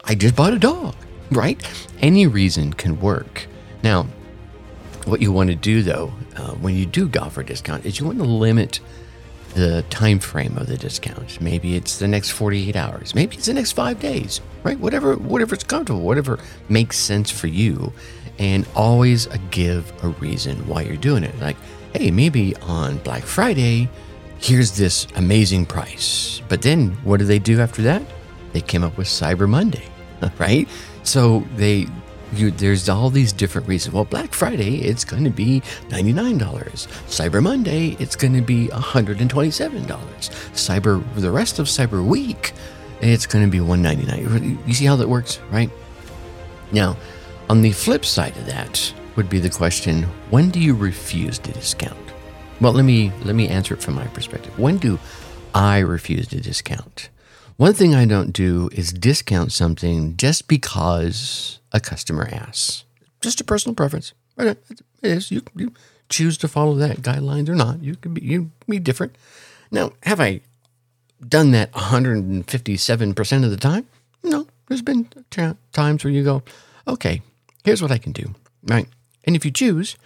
I 0.05 0.15
just 0.15 0.35
bought 0.35 0.55
a 0.55 0.59
dog, 0.59 0.97
right? 1.31 1.63
Any 2.01 2.27
reason 2.27 2.73
can 2.73 3.01
work. 3.01 3.47
Now, 3.83 4.07
what 5.05 5.21
you 5.21 5.31
want 5.31 5.51
to 5.51 5.57
do 5.57 5.83
though, 5.83 6.13
uh, 6.37 6.53
when 6.53 6.75
you 6.75 6.87
do 6.87 7.09
go 7.09 7.29
for 7.29 7.43
a 7.43 7.47
discount, 7.47 7.85
is 7.85 8.01
you 8.01 8.07
want 8.07 8.19
to 8.19 8.25
limit 8.25 8.81
the 9.53 9.85
time 9.91 10.19
frame 10.19 10.57
of 10.57 10.67
the 10.67 10.77
discount. 10.77 11.41
Maybe 11.41 11.77
it's 11.77 11.99
the 11.99 12.09
next 12.09 12.31
48 12.31 12.75
hours. 12.75 13.15
Maybe 13.15 13.37
it's 13.37 13.47
the 13.47 13.55
next 13.55 13.73
five 13.73 14.01
days, 14.01 14.41
right? 14.63 14.79
Whatever, 14.79 15.17
whatever 15.17 15.53
whatever's 15.53 15.65
comfortable, 15.65 16.03
whatever 16.03 16.39
makes 16.69 16.97
sense 16.99 17.31
for 17.31 17.49
you 17.49 17.93
and 18.39 18.67
always 18.75 19.27
give 19.51 19.93
a 20.03 20.09
reason 20.09 20.67
why 20.67 20.83
you're 20.83 20.97
doing 20.97 21.25
it. 21.25 21.39
Like, 21.41 21.57
hey, 21.95 22.11
maybe 22.11 22.57
on 22.63 22.99
Black 22.99 23.25
Friday, 23.25 23.89
here's 24.39 24.77
this 24.77 25.07
amazing 25.17 25.67
price. 25.67 26.41
But 26.49 26.63
then 26.63 26.93
what 27.05 27.19
do 27.19 27.25
they 27.25 27.39
do 27.39 27.61
after 27.61 27.83
that? 27.83 28.03
They 28.53 28.61
came 28.61 28.83
up 28.83 28.97
with 28.97 29.07
Cyber 29.07 29.49
Monday, 29.49 29.85
right? 30.39 30.69
So 31.03 31.45
they 31.57 31.87
you, 32.33 32.51
there's 32.51 32.89
all 32.89 33.11
these 33.11 33.33
different 33.33 33.69
reasons. 33.69 33.95
Well, 33.95 34.05
Black 34.05 34.33
Friday, 34.33 34.83
it's 34.83 35.05
going 35.05 35.25
to 35.25 35.31
be 35.31 35.61
$99. 35.89 36.39
Cyber 36.39 37.43
Monday, 37.43 37.97
it's 37.99 38.17
going 38.17 38.35
to 38.35 38.43
be 38.43 38.69
$127. 38.69 39.87
Cyber, 39.87 41.15
the 41.15 41.31
rest 41.31 41.59
of 41.59 41.67
Cyber 41.67 42.05
Week, 42.05 42.53
it's 43.01 43.27
going 43.27 43.45
to 43.45 43.51
be 43.51 43.59
$199. 43.59 44.67
You 44.67 44.75
see 44.75 44.85
how 44.85 44.97
that 44.97 45.09
works, 45.09 45.41
right? 45.51 45.71
Now, 46.73 46.97
on 47.49 47.63
the 47.63 47.73
flip 47.73 48.05
side 48.05 48.37
of 48.37 48.47
that 48.47 48.93
would 49.17 49.29
be 49.29 49.39
the 49.39 49.51
question, 49.51 50.05
when 50.31 50.51
do 50.51 50.61
you 50.61 50.75
refuse 50.75 51.39
to 51.41 51.53
discount? 51.53 51.99
Well, 52.61 52.73
let 52.73 52.85
me 52.85 53.13
let 53.25 53.35
me 53.35 53.49
answer 53.49 53.75
it 53.75 53.83
from 53.83 53.95
my 53.95 54.07
perspective. 54.07 54.57
When 54.59 54.79
do 54.79 54.99
I 55.55 55.79
refuse 55.81 56.29
to 56.29 56.41
discount? 56.41 57.11
One 57.57 57.75
thing 57.75 57.95
I 57.95 58.05
don't 58.05 58.33
do 58.33 58.69
is 58.73 58.93
discount 58.93 59.53
something 59.53 60.17
just 60.17 60.49
because 60.49 61.61
a 61.73 61.81
customer 61.81 62.29
asks. 62.33 62.85
Just 63.21 63.41
a 63.41 63.45
personal 63.45 63.75
preference. 63.75 64.13
It 64.39 64.59
is. 65.03 65.31
You, 65.31 65.43
you 65.55 65.73
choose 66.09 66.37
to 66.39 66.49
follow 66.49 66.75
that 66.77 66.99
guidelines 66.99 67.49
or 67.49 67.55
not. 67.55 67.83
You 67.83 67.97
can 67.97 68.15
be 68.15 68.23
you 68.23 68.51
be 68.69 68.79
different. 68.79 69.17
Now, 69.71 69.93
have 70.03 70.21
I 70.21 70.41
done 71.27 71.53
that 71.53 71.73
157% 71.73 73.45
of 73.45 73.51
the 73.51 73.57
time? 73.57 73.87
No. 74.23 74.47
There's 74.69 74.83
been 74.83 75.09
times 75.73 76.05
where 76.05 76.13
you 76.13 76.25
go, 76.25 76.43
okay, 76.89 77.21
here's 77.65 77.83
what 77.83 77.91
I 77.91 77.99
can 77.99 78.13
do, 78.13 78.35
right? 78.65 78.89
And 79.25 79.37
if 79.37 79.45
you 79.45 79.51
choose, 79.51 79.97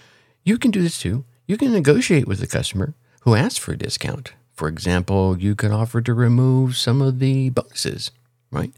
you 0.44 0.58
can 0.58 0.70
do 0.70 0.82
this 0.82 0.98
too. 0.98 1.24
You 1.46 1.56
can 1.56 1.72
negotiate 1.72 2.26
with 2.26 2.40
the 2.40 2.46
customer 2.46 2.94
who 3.20 3.34
asks 3.34 3.58
for 3.58 3.72
a 3.72 3.78
discount. 3.78 4.32
For 4.56 4.68
example, 4.68 5.38
you 5.38 5.54
could 5.54 5.70
offer 5.70 6.00
to 6.00 6.14
remove 6.14 6.76
some 6.76 7.02
of 7.02 7.18
the 7.18 7.50
bonuses, 7.50 8.10
right? 8.50 8.72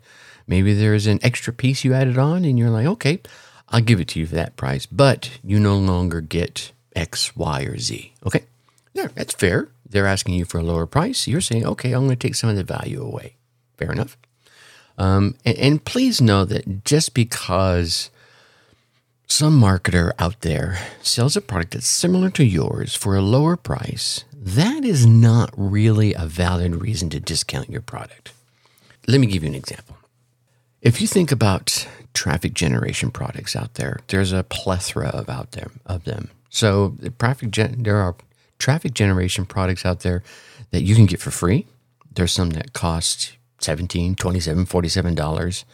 Maybe 0.47 0.75
there's 0.75 1.07
an 1.07 1.21
extra 1.23 1.53
piece 1.53 1.85
you 1.85 1.95
added 1.95 2.19
on 2.19 2.45
and 2.45 2.59
you're 2.59 2.71
like, 2.71 2.87
okay, 2.87 3.21
I'll 3.69 3.81
give 3.81 4.01
it 4.01 4.09
to 4.09 4.19
you 4.19 4.27
for 4.27 4.35
that 4.35 4.57
price, 4.57 4.87
but 4.87 5.39
you 5.45 5.61
no 5.61 5.77
longer 5.77 6.21
get 6.21 6.73
X, 6.97 7.37
Y, 7.37 7.63
or 7.63 7.79
Z. 7.79 8.13
Okay. 8.27 8.45
Yeah, 8.93 9.09
that's 9.15 9.35
fair. 9.35 9.69
They're 9.89 10.07
asking 10.07 10.35
you 10.35 10.45
for 10.45 10.59
a 10.59 10.63
lower 10.63 10.87
price. 10.87 11.29
You're 11.29 11.41
saying, 11.41 11.65
okay, 11.65 11.93
I'm 11.93 12.07
going 12.07 12.11
to 12.11 12.17
take 12.17 12.35
some 12.35 12.51
of 12.51 12.57
the 12.57 12.65
value 12.65 13.03
away. 13.03 13.37
Fair 13.77 13.93
enough. 13.93 14.17
Um, 14.97 15.37
and, 15.45 15.57
and 15.59 15.85
please 15.85 16.21
know 16.21 16.45
that 16.45 16.85
just 16.85 17.15
because 17.15 18.11
some 19.29 19.61
marketer 19.61 20.13
out 20.19 20.41
there 20.41 20.79
sells 21.03 21.37
a 21.37 21.41
product 21.41 21.73
that's 21.75 21.87
similar 21.87 22.31
to 22.31 22.45
yours 22.45 22.95
for 22.95 23.15
a 23.15 23.23
lower 23.23 23.57
price. 23.57 24.25
That 24.33 24.85
is 24.85 25.07
not 25.07 25.51
really 25.57 26.15
a 26.15 26.27
valid 26.27 26.77
reason 26.77 27.11
to 27.11 27.21
discount 27.21 27.69
your 27.69 27.83
product. 27.83 28.33
Let 29.07 29.21
me 29.21 29.27
give 29.27 29.43
you 29.43 29.49
an 29.49 29.55
example. 29.55 29.97
If 30.81 31.01
you 31.01 31.07
think 31.07 31.31
about 31.31 31.87
traffic 32.15 32.55
generation 32.55 33.11
products 33.11 33.55
out 33.55 33.75
there, 33.75 34.01
there's 34.09 34.33
a 34.33 34.45
plethora 34.45 35.09
of 35.09 35.29
out 35.29 35.53
there 35.53 35.71
of 35.87 36.05
them. 36.05 36.31
So 36.51 36.95
the 36.99 37.11
traffic 37.11 37.51
gen- 37.51 37.83
there 37.83 37.99
are 37.99 38.17
traffic 38.59 38.95
generation 38.95 39.45
products 39.45 39.85
out 39.85 40.01
there 40.01 40.23
that 40.71 40.83
you 40.83 40.95
can 40.95 41.07
get 41.07 41.21
for 41.21 41.31
free. 41.31 41.67
There's 42.13 42.33
some 42.33 42.51
that 42.51 42.73
cost 42.73 43.37
17, 43.61 44.15
27, 44.15 44.67
47 44.67 45.15
dollars, 45.15 45.65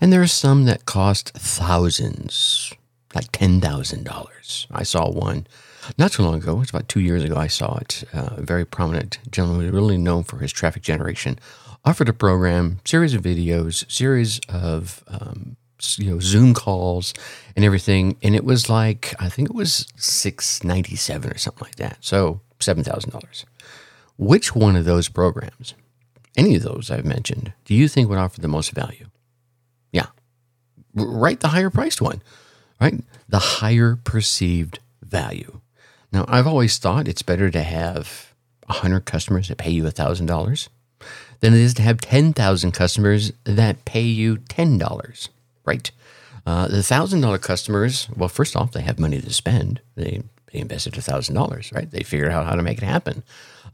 and 0.00 0.12
there 0.12 0.22
are 0.22 0.26
some 0.26 0.64
that 0.64 0.86
cost 0.86 1.30
thousands, 1.34 2.72
like 3.14 3.32
$10,000. 3.32 4.66
I 4.70 4.82
saw 4.82 5.10
one 5.10 5.46
not 5.98 6.12
too 6.12 6.22
long 6.22 6.34
ago. 6.36 6.60
It's 6.60 6.70
about 6.70 6.88
two 6.88 7.00
years 7.00 7.22
ago. 7.24 7.36
I 7.36 7.46
saw 7.46 7.76
it. 7.76 8.04
Uh, 8.12 8.30
a 8.36 8.42
very 8.42 8.64
prominent 8.64 9.18
gentleman, 9.30 9.70
really 9.72 9.98
known 9.98 10.24
for 10.24 10.38
his 10.38 10.52
traffic 10.52 10.82
generation, 10.82 11.38
offered 11.84 12.08
a 12.08 12.12
program, 12.12 12.80
series 12.84 13.14
of 13.14 13.22
videos, 13.22 13.90
series 13.90 14.40
of 14.48 15.04
um, 15.08 15.56
you 15.98 16.10
know 16.10 16.20
Zoom 16.20 16.54
calls 16.54 17.12
and 17.54 17.64
everything, 17.64 18.16
and 18.22 18.34
it 18.34 18.44
was 18.44 18.70
like 18.70 19.14
I 19.18 19.28
think 19.28 19.50
it 19.50 19.54
was 19.54 19.86
six 19.96 20.64
ninety 20.64 20.96
seven 20.96 21.30
or 21.30 21.38
something 21.38 21.64
like 21.64 21.76
that. 21.76 21.98
So 22.00 22.40
seven 22.60 22.84
thousand 22.84 23.10
dollars. 23.10 23.44
Which 24.16 24.54
one 24.54 24.76
of 24.76 24.84
those 24.84 25.08
programs, 25.08 25.74
any 26.36 26.54
of 26.54 26.62
those 26.62 26.90
I've 26.90 27.04
mentioned, 27.04 27.52
do 27.64 27.74
you 27.74 27.88
think 27.88 28.08
would 28.08 28.18
offer 28.18 28.40
the 28.40 28.48
most 28.48 28.70
value? 28.70 29.06
Yeah, 29.92 30.06
right, 30.94 31.38
the 31.38 31.48
higher 31.48 31.70
priced 31.70 32.00
one 32.00 32.22
right? 32.84 33.02
The 33.28 33.38
higher 33.38 33.96
perceived 33.96 34.78
value. 35.02 35.60
Now, 36.12 36.26
I've 36.28 36.46
always 36.46 36.76
thought 36.76 37.08
it's 37.08 37.22
better 37.22 37.50
to 37.50 37.62
have 37.62 38.34
100 38.66 39.06
customers 39.06 39.48
that 39.48 39.56
pay 39.56 39.70
you 39.70 39.84
$1,000 39.84 40.68
than 41.40 41.54
it 41.54 41.60
is 41.60 41.74
to 41.74 41.82
have 41.82 42.00
10,000 42.00 42.72
customers 42.72 43.32
that 43.44 43.84
pay 43.86 44.02
you 44.02 44.36
$10, 44.36 45.28
right? 45.64 45.90
Uh, 46.46 46.68
the 46.68 46.76
$1,000 46.78 47.40
customers, 47.40 48.08
well, 48.14 48.28
first 48.28 48.54
off, 48.54 48.72
they 48.72 48.82
have 48.82 48.98
money 48.98 49.20
to 49.20 49.32
spend. 49.32 49.80
They, 49.94 50.22
they 50.52 50.58
invested 50.60 50.92
$1,000, 50.92 51.74
right? 51.74 51.90
They 51.90 52.02
figured 52.02 52.32
out 52.32 52.46
how 52.46 52.54
to 52.54 52.62
make 52.62 52.78
it 52.78 52.84
happen. 52.84 53.22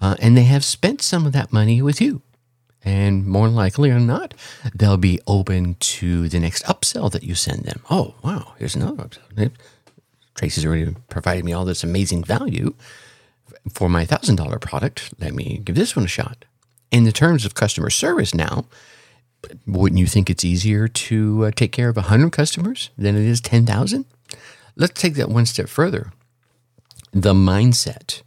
Uh, 0.01 0.15
and 0.21 0.37
they 0.37 0.45
have 0.45 0.65
spent 0.65 1.03
some 1.03 1.27
of 1.27 1.33
that 1.33 1.53
money 1.53 1.83
with 1.83 2.01
you. 2.01 2.23
And 2.85 3.27
more 3.27 3.49
likely 3.49 3.91
or 3.91 4.01
not, 4.01 4.35
they'll 4.75 4.97
be 4.97 5.21
open 5.27 5.77
to 5.81 6.29
the 6.29 6.41
next 6.41 6.65
upsell 6.65 7.11
that 7.13 7.23
you 7.23 7.35
send 7.35 7.65
them. 7.65 7.81
Oh, 7.91 8.15
wow, 8.23 8.55
here's 8.59 8.75
another 8.75 9.05
upsell. 9.05 9.53
Tracy's 10.35 10.65
already 10.65 10.95
provided 11.09 11.45
me 11.45 11.53
all 11.53 11.67
this 11.67 11.85
amazing 11.85 12.25
value 12.25 12.75
for 13.73 13.89
my 13.89 14.07
$1,000 14.07 14.61
product. 14.61 15.13
Let 15.21 15.35
me 15.35 15.61
give 15.63 15.75
this 15.77 15.95
one 15.95 16.07
a 16.07 16.09
shot. 16.09 16.47
In 16.91 17.05
the 17.05 17.13
terms 17.13 17.45
of 17.45 17.55
customer 17.55 17.91
service 17.91 18.35
now, 18.35 18.65
wouldn't 19.67 19.99
you 19.99 20.07
think 20.07 20.31
it's 20.31 20.45
easier 20.45 20.89
to 20.89 21.47
uh, 21.47 21.51
take 21.51 21.73
care 21.73 21.89
of 21.89 21.97
100 21.97 22.33
customers 22.33 22.91
than 22.97 23.17
it 23.17 23.25
is 23.25 23.41
10,000? 23.41 24.05
Let's 24.77 25.01
take 25.01 25.15
that 25.15 25.29
one 25.29 25.47
step 25.47 25.69
further. 25.69 26.13
The 27.13 27.35
mindset 27.35 28.23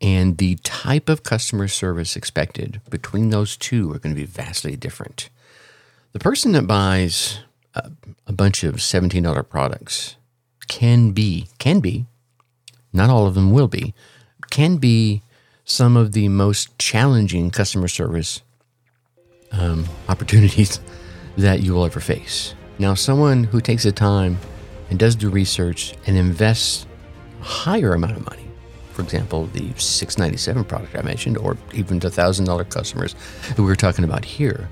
and 0.00 0.38
the 0.38 0.56
type 0.56 1.08
of 1.08 1.22
customer 1.22 1.68
service 1.68 2.16
expected 2.16 2.80
between 2.88 3.30
those 3.30 3.56
two 3.56 3.92
are 3.92 3.98
going 3.98 4.14
to 4.14 4.20
be 4.20 4.26
vastly 4.26 4.76
different. 4.76 5.28
The 6.12 6.18
person 6.18 6.52
that 6.52 6.66
buys 6.66 7.40
a, 7.74 7.90
a 8.26 8.32
bunch 8.32 8.64
of 8.64 8.76
$17 8.76 9.48
products 9.48 10.16
can 10.68 11.12
be, 11.12 11.48
can 11.58 11.80
be, 11.80 12.06
not 12.92 13.10
all 13.10 13.26
of 13.26 13.34
them 13.34 13.52
will 13.52 13.68
be, 13.68 13.94
can 14.50 14.78
be 14.78 15.22
some 15.64 15.96
of 15.96 16.12
the 16.12 16.28
most 16.28 16.76
challenging 16.78 17.50
customer 17.50 17.86
service 17.86 18.42
um, 19.52 19.84
opportunities 20.08 20.80
that 21.36 21.60
you 21.60 21.74
will 21.74 21.84
ever 21.84 22.00
face. 22.00 22.54
Now, 22.78 22.94
someone 22.94 23.44
who 23.44 23.60
takes 23.60 23.82
the 23.82 23.92
time 23.92 24.38
and 24.88 24.98
does 24.98 25.16
the 25.16 25.28
research 25.28 25.94
and 26.06 26.16
invests 26.16 26.86
a 27.40 27.44
higher 27.44 27.92
amount 27.92 28.16
of 28.16 28.24
money 28.24 28.49
for 29.00 29.04
example, 29.04 29.46
the 29.46 29.72
697 29.78 30.62
product 30.64 30.94
I 30.94 31.00
mentioned, 31.00 31.38
or 31.38 31.56
even 31.72 32.00
the 32.00 32.10
$1,000 32.10 32.68
customers 32.68 33.14
who 33.56 33.64
we 33.64 33.72
are 33.72 33.76
talking 33.76 34.04
about 34.04 34.26
here, 34.26 34.68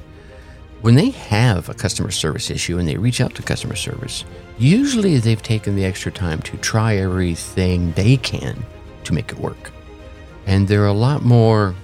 when 0.83 0.97
they 0.97 1.09
have 1.11 1.71
a 1.71 1.75
customer 1.75 2.11
service 2.11 2.51
issue 2.51 2.79
and 2.79 2.87
they 2.87 2.99
reach 2.99 3.23
out 3.23 3.35
to 3.37 3.43
customer 3.43 3.75
service, 3.75 4.27
usually 4.59 5.17
they've 5.17 5.43
taken 5.43 5.77
the 5.77 5.85
extra 5.87 6.13
time 6.13 6.43
to 6.43 6.59
try 6.59 6.97
everything 6.97 7.93
they 7.93 8.19
can 8.19 8.63
to 9.05 9.15
make 9.15 9.33
it 9.33 9.39
work. 9.39 9.73
And 10.47 10.69
they're 10.69 10.87
a 10.87 10.93
lot 10.93 11.25
more 11.25 11.75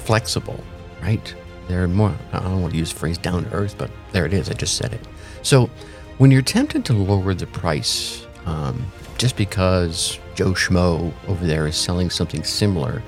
flexible, 0.00 0.64
right? 1.00 1.32
They're 1.68 1.86
more, 1.86 2.12
I 2.32 2.40
don't 2.40 2.60
want 2.60 2.72
to 2.72 2.78
use 2.78 2.92
the 2.92 2.98
phrase 2.98 3.18
down 3.18 3.44
to 3.44 3.52
earth, 3.52 3.76
but 3.78 3.90
there 4.10 4.26
it 4.26 4.34
is. 4.34 4.50
I 4.50 4.54
just 4.54 4.76
said 4.76 4.92
it. 4.92 5.06
So 5.42 5.70
when 6.18 6.32
you're 6.32 6.42
tempted 6.42 6.84
to 6.86 6.92
lower 6.92 7.34
the 7.34 7.46
price 7.46 8.26
um, 8.46 8.84
just 9.16 9.36
because 9.36 10.18
Joe 10.34 10.52
Schmo 10.52 11.12
over 11.28 11.46
there 11.46 11.66
is 11.66 11.76
selling 11.76 12.10
something 12.10 12.42
similar 12.44 13.02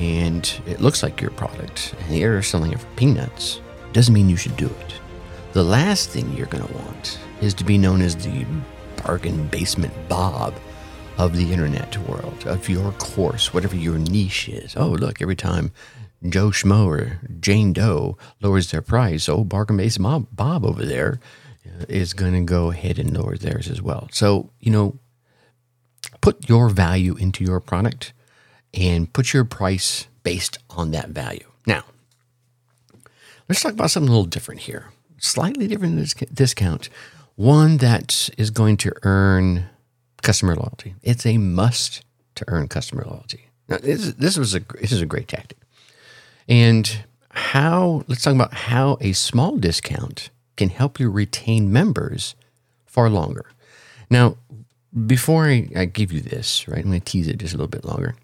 and 0.00 0.60
it 0.66 0.80
looks 0.80 1.02
like 1.02 1.20
your 1.20 1.30
product 1.32 1.94
and 2.00 2.10
they're 2.10 2.42
selling 2.42 2.72
it 2.72 2.80
for 2.80 2.86
peanuts, 2.96 3.60
doesn't 3.92 4.14
mean 4.14 4.28
you 4.28 4.36
should 4.36 4.56
do 4.56 4.66
it. 4.66 4.94
The 5.52 5.62
last 5.62 6.10
thing 6.10 6.32
you're 6.32 6.46
going 6.46 6.66
to 6.66 6.74
want 6.74 7.18
is 7.40 7.52
to 7.54 7.64
be 7.64 7.76
known 7.76 8.00
as 8.00 8.16
the 8.16 8.46
bargain 9.04 9.46
basement 9.48 9.92
Bob 10.08 10.54
of 11.18 11.36
the 11.36 11.52
internet 11.52 11.96
world, 12.08 12.46
of 12.46 12.68
your 12.68 12.92
course, 12.92 13.52
whatever 13.52 13.76
your 13.76 13.98
niche 13.98 14.48
is. 14.48 14.74
Oh, 14.76 14.88
look, 14.88 15.20
every 15.20 15.36
time 15.36 15.72
Joe 16.26 16.48
Schmo 16.48 16.86
or 16.86 17.20
Jane 17.40 17.72
Doe 17.72 18.16
lowers 18.40 18.70
their 18.70 18.82
price, 18.82 19.28
old 19.28 19.48
bargain 19.48 19.76
basement 19.76 20.34
Bob 20.34 20.64
over 20.64 20.84
there 20.84 21.20
uh, 21.66 22.04
going 22.16 22.32
to 22.32 22.40
go 22.40 22.70
ahead 22.70 22.98
and 22.98 23.16
lower 23.16 23.36
theirs 23.36 23.68
as 23.68 23.82
well. 23.82 24.08
So, 24.10 24.50
you 24.60 24.70
know, 24.70 24.98
put 26.22 26.48
your 26.48 26.70
value 26.70 27.14
into 27.16 27.44
your 27.44 27.60
product 27.60 28.14
and 28.72 29.12
put 29.12 29.34
your 29.34 29.44
price 29.44 30.06
based 30.22 30.56
on 30.70 30.92
that 30.92 31.10
value. 31.10 31.44
Now, 31.66 31.84
let's 33.48 33.60
talk 33.60 33.72
about 33.72 33.90
something 33.90 34.08
a 34.08 34.12
little 34.12 34.24
different 34.24 34.62
here. 34.62 34.86
Slightly 35.18 35.68
different 35.68 35.96
than 35.96 36.02
this 36.02 36.14
discount. 36.14 36.88
One 37.36 37.76
that 37.78 38.30
is 38.38 38.50
going 38.50 38.78
to 38.78 38.92
earn 39.02 39.66
customer 40.22 40.54
loyalty. 40.54 40.94
It's 41.02 41.26
a 41.26 41.36
must 41.36 42.02
to 42.36 42.44
earn 42.48 42.68
customer 42.68 43.04
loyalty. 43.04 43.48
Now, 43.68 43.78
this, 43.78 44.12
this 44.14 44.36
was 44.38 44.54
a 44.54 44.60
this 44.80 44.92
is 44.92 45.02
a 45.02 45.06
great 45.06 45.28
tactic. 45.28 45.58
And 46.48 47.04
how 47.30 48.04
let's 48.08 48.22
talk 48.22 48.34
about 48.34 48.54
how 48.54 48.98
a 49.00 49.12
small 49.12 49.56
discount 49.56 50.30
can 50.56 50.68
help 50.68 51.00
you 51.00 51.10
retain 51.10 51.72
members 51.72 52.34
far 52.84 53.08
longer. 53.08 53.46
Now, 54.10 54.36
before 55.06 55.46
I, 55.46 55.68
I 55.74 55.84
give 55.86 56.12
you 56.12 56.20
this, 56.20 56.68
right, 56.68 56.78
I'm 56.78 56.90
going 56.90 57.00
to 57.00 57.04
tease 57.04 57.28
it 57.28 57.38
just 57.38 57.54
a 57.54 57.56
little 57.56 57.68
bit 57.68 57.84
longer. 57.84 58.14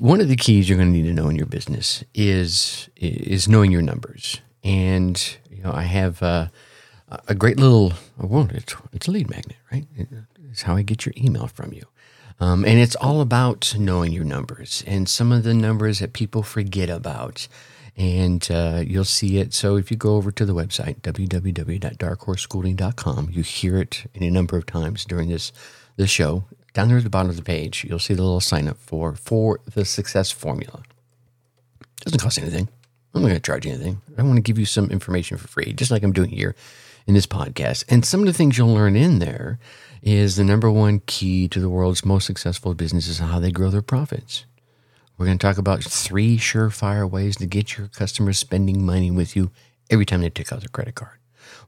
One 0.00 0.20
of 0.20 0.28
the 0.28 0.36
keys 0.36 0.68
you're 0.68 0.78
going 0.78 0.92
to 0.92 0.96
need 0.96 1.08
to 1.08 1.12
know 1.12 1.28
in 1.28 1.36
your 1.36 1.46
business 1.46 2.02
is 2.14 2.88
is 2.96 3.48
knowing 3.48 3.70
your 3.72 3.82
numbers. 3.82 4.40
And 4.64 5.36
you 5.50 5.62
know, 5.62 5.72
I 5.72 5.82
have 5.82 6.22
a 6.22 6.50
great 7.36 7.58
little 7.58 7.92
well, 8.16 8.48
it's, 8.52 8.74
it's 8.92 9.08
a 9.08 9.10
lead 9.10 9.28
magnet, 9.28 9.58
right? 9.70 9.86
It's 10.50 10.62
how 10.62 10.76
I 10.76 10.82
get 10.82 11.04
your 11.04 11.12
email 11.16 11.48
from 11.48 11.72
you. 11.72 11.82
Um, 12.38 12.64
and 12.64 12.78
it's 12.78 12.96
all 12.96 13.20
about 13.20 13.74
knowing 13.78 14.12
your 14.12 14.24
numbers 14.24 14.84
and 14.86 15.08
some 15.08 15.32
of 15.32 15.42
the 15.42 15.54
numbers 15.54 15.98
that 15.98 16.12
people 16.12 16.42
forget 16.42 16.90
about. 16.90 17.48
And 17.96 18.46
uh, 18.50 18.82
you'll 18.86 19.04
see 19.04 19.38
it. 19.38 19.54
So 19.54 19.76
if 19.76 19.90
you 19.90 19.96
go 19.96 20.16
over 20.16 20.30
to 20.30 20.44
the 20.44 20.54
website, 20.54 21.00
www.darkhorseschooling.com, 21.00 23.30
you 23.32 23.42
hear 23.42 23.78
it 23.78 24.04
any 24.14 24.28
number 24.28 24.58
of 24.58 24.66
times 24.66 25.06
during 25.06 25.30
this, 25.30 25.50
this 25.96 26.10
show. 26.10 26.44
Down 26.74 26.88
there 26.88 26.98
at 26.98 27.04
the 27.04 27.10
bottom 27.10 27.30
of 27.30 27.36
the 27.36 27.42
page, 27.42 27.86
you'll 27.88 27.98
see 27.98 28.12
the 28.12 28.22
little 28.22 28.42
sign 28.42 28.68
up 28.68 28.76
for 28.76 29.14
for 29.14 29.60
the 29.74 29.86
success 29.86 30.30
formula. 30.30 30.82
It 31.80 32.04
doesn't 32.04 32.20
cost 32.20 32.38
anything. 32.38 32.68
I'm 33.14 33.22
not 33.22 33.28
going 33.28 33.40
to 33.40 33.46
charge 33.46 33.66
anything. 33.66 34.02
I 34.18 34.22
want 34.22 34.36
to 34.36 34.42
give 34.42 34.58
you 34.58 34.66
some 34.66 34.90
information 34.90 35.38
for 35.38 35.48
free, 35.48 35.72
just 35.72 35.90
like 35.90 36.02
I'm 36.02 36.12
doing 36.12 36.28
here 36.28 36.54
in 37.06 37.14
this 37.14 37.26
podcast. 37.26 37.86
And 37.88 38.04
some 38.04 38.20
of 38.20 38.26
the 38.26 38.34
things 38.34 38.58
you'll 38.58 38.74
learn 38.74 38.94
in 38.94 39.20
there 39.20 39.58
is 40.02 40.36
the 40.36 40.44
number 40.44 40.70
one 40.70 41.00
key 41.06 41.48
to 41.48 41.60
the 41.60 41.70
world's 41.70 42.04
most 42.04 42.26
successful 42.26 42.74
businesses 42.74 43.20
and 43.20 43.30
how 43.30 43.40
they 43.40 43.50
grow 43.50 43.70
their 43.70 43.80
profits. 43.80 44.44
We're 45.16 45.26
going 45.26 45.38
to 45.38 45.46
talk 45.46 45.56
about 45.56 45.82
three 45.82 46.36
surefire 46.36 47.08
ways 47.08 47.36
to 47.36 47.46
get 47.46 47.78
your 47.78 47.88
customers 47.88 48.38
spending 48.38 48.84
money 48.84 49.10
with 49.10 49.34
you 49.34 49.50
every 49.88 50.04
time 50.04 50.20
they 50.20 50.28
take 50.28 50.52
out 50.52 50.60
their 50.60 50.68
credit 50.68 50.94
card. 50.94 51.18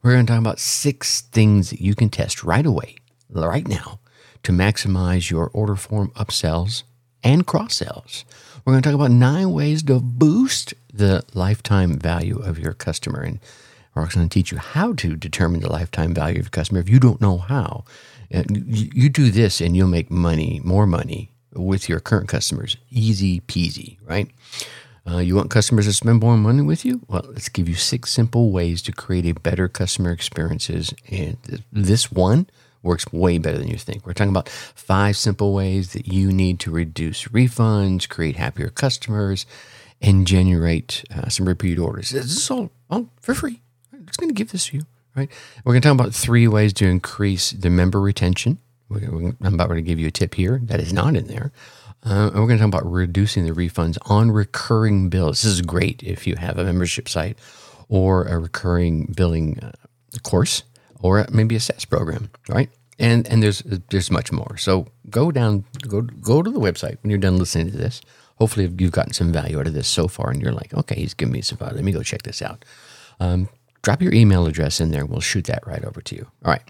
We're 0.03 0.13
going 0.13 0.27
to 0.27 0.33
talk 0.33 0.41
about 0.41 0.59
six 0.59 1.23
things 1.23 1.71
that 1.71 1.81
you 1.81 1.95
can 1.95 2.11
test 2.11 2.45
right 2.45 2.67
away, 2.67 2.97
right 3.31 3.67
now, 3.67 4.01
to 4.43 4.53
maximize 4.53 5.31
your 5.31 5.51
order 5.55 5.77
form 5.77 6.11
upsells 6.11 6.83
and 7.25 7.47
cross 7.47 7.77
sells. 7.77 8.27
We're 8.65 8.75
going 8.75 8.83
to 8.83 8.89
talk 8.91 8.95
about 8.95 9.13
nine 9.13 9.51
ways 9.53 9.83
to 9.85 9.99
boost 9.99 10.75
the 10.93 11.25
lifetime 11.33 11.99
value 11.99 12.39
of 12.39 12.59
your 12.59 12.75
customer. 12.75 13.23
And 13.23 13.41
we're 13.95 14.03
also 14.03 14.17
going 14.17 14.29
to 14.29 14.35
teach 14.35 14.53
you 14.53 14.59
how 14.59 14.93
to 14.95 15.17
determine 15.17 15.61
the 15.61 15.73
lifetime 15.73 16.13
value 16.13 16.41
of 16.41 16.45
your 16.45 16.51
customer 16.51 16.81
if 16.81 16.89
you 16.91 17.01
don't 17.01 17.21
know 17.21 17.39
how. 17.39 17.85
You 18.31 19.09
do 19.09 19.31
this 19.31 19.63
and 19.63 19.75
you'll 19.75 19.89
make 19.89 20.11
money, 20.11 20.61
more 20.63 20.87
money 20.87 21.31
with 21.55 21.89
your 21.89 22.01
current 22.01 22.29
customers. 22.29 22.77
Easy 22.91 23.41
peasy, 23.41 23.99
right? 24.05 24.31
Uh, 25.07 25.19
you 25.19 25.35
want 25.35 25.51
customers 25.51 25.87
to 25.87 25.93
spend 25.93 26.21
more 26.21 26.37
money 26.37 26.63
with 26.63 26.85
you? 26.85 27.01
Well, 27.09 27.25
let's 27.29 27.49
give 27.49 27.69
you 27.69 27.75
six 27.75 28.11
simple 28.11 28.51
ways 28.51 28.83
to 28.83 28.93
create 28.93 29.25
a 29.25 29.33
better 29.33 29.69
customer 29.69 30.11
experiences. 30.13 30.93
And 31.11 31.39
this 31.73 32.13
one 32.13 32.49
works 32.83 33.11
way 33.13 33.39
better 33.39 33.57
than 33.59 33.69
you 33.69 33.79
think. 33.79 34.07
We're 34.07 34.13
talking 34.13 34.31
about 34.31 34.49
five 34.49 35.17
simple 35.17 35.55
ways 35.55 35.95
that 35.95 36.07
you 36.07 36.31
need 36.31 36.61
to 36.61 36.71
reduce 36.71 37.25
refunds, 37.25 38.09
create 38.09 38.37
happier 38.37 38.69
customers, 38.69 39.47
and 40.01 40.27
generate 40.27 41.05
uh, 41.15 41.29
some 41.29 41.49
repeat 41.49 41.79
orders. 41.79 42.11
This 42.11 42.27
is 42.27 42.51
all, 42.51 42.71
all 42.91 43.09
for 43.21 43.35
free. 43.35 43.63
I'm 43.93 44.05
just 44.05 44.19
going 44.19 44.31
to 44.31 44.35
give 44.35 44.53
this 44.53 44.67
to 44.67 44.77
you 44.77 44.83
right? 45.19 45.31
We're 45.65 45.73
going 45.73 45.83
to 45.83 45.89
talk 45.89 45.99
about 45.99 46.15
three 46.15 46.49
ways 46.49 46.73
to 46.75 46.87
increase 46.87 47.51
the 47.51 47.71
member 47.71 48.01
retention. 48.01 48.59
I'm 48.91 49.55
about 49.55 49.69
to 49.69 49.83
give 49.83 49.99
you 49.99 50.09
a 50.09 50.13
tip 50.13 50.35
here 50.35 50.61
that 50.65 50.81
is 50.81 50.93
not 50.93 51.17
in 51.17 51.27
there. 51.27 51.53
Uh, 52.05 52.31
we're 52.35 52.47
going 52.47 52.59
to 52.59 52.59
talk 52.59 52.69
about 52.69 52.91
reducing 52.91 53.45
the 53.45 53.53
refunds 53.53 53.99
on 54.09 54.31
recurring 54.31 55.09
bills. 55.09 55.43
This 55.43 55.53
is 55.53 55.63
great 55.63 56.03
if 56.03 56.27
you 56.27 56.37
have 56.37 56.59
a 56.59 56.65
membership 56.65 57.09
site 57.09 57.39
or 57.89 58.25
a 58.25 58.39
recurring 58.39 59.13
billing 59.17 59.59
uh, 59.61 59.73
course 60.23 60.63
or 61.01 61.27
maybe 61.31 61.57
a 61.57 61.61
SaaS 61.61 61.85
program, 61.85 62.31
right? 62.49 62.71
And 62.99 63.29
and 63.29 63.43
there's 63.43 63.61
there's 63.91 64.11
much 64.11 64.33
more. 64.33 64.57
So 64.57 64.89
go 65.09 65.31
down, 65.31 65.65
go 65.87 66.03
go 66.03 66.43
to 66.43 66.51
the 66.51 66.61
website 66.61 66.99
when 67.03 67.11
you're 67.11 67.19
done 67.19 67.39
listening 67.39 67.71
to 67.71 67.77
this. 67.77 68.01
Hopefully 68.37 68.73
you've 68.79 68.93
gotten 68.93 69.13
some 69.13 69.33
value 69.33 69.59
out 69.59 69.67
of 69.67 69.75
this 69.75 69.89
so 69.89 70.09
far, 70.09 70.31
and 70.31 70.41
you're 70.41 70.53
like, 70.53 70.75
okay, 70.75 70.97
he's 70.97 71.15
giving 71.15 71.33
me 71.33 71.43
some 71.43 71.59
value. 71.59 71.77
Let 71.77 71.85
me 71.85 71.93
go 71.93 72.03
check 72.03 72.23
this 72.23 72.43
out. 72.43 72.65
Um, 73.21 73.49
drop 73.83 74.03
your 74.03 74.13
email 74.13 74.47
address 74.47 74.81
in 74.81 74.91
there. 74.91 75.05
We'll 75.07 75.21
shoot 75.21 75.45
that 75.47 75.67
right 75.67 75.85
over 75.85 76.01
to 76.01 76.17
you. 76.17 76.27
All 76.45 76.53
right. 76.53 76.63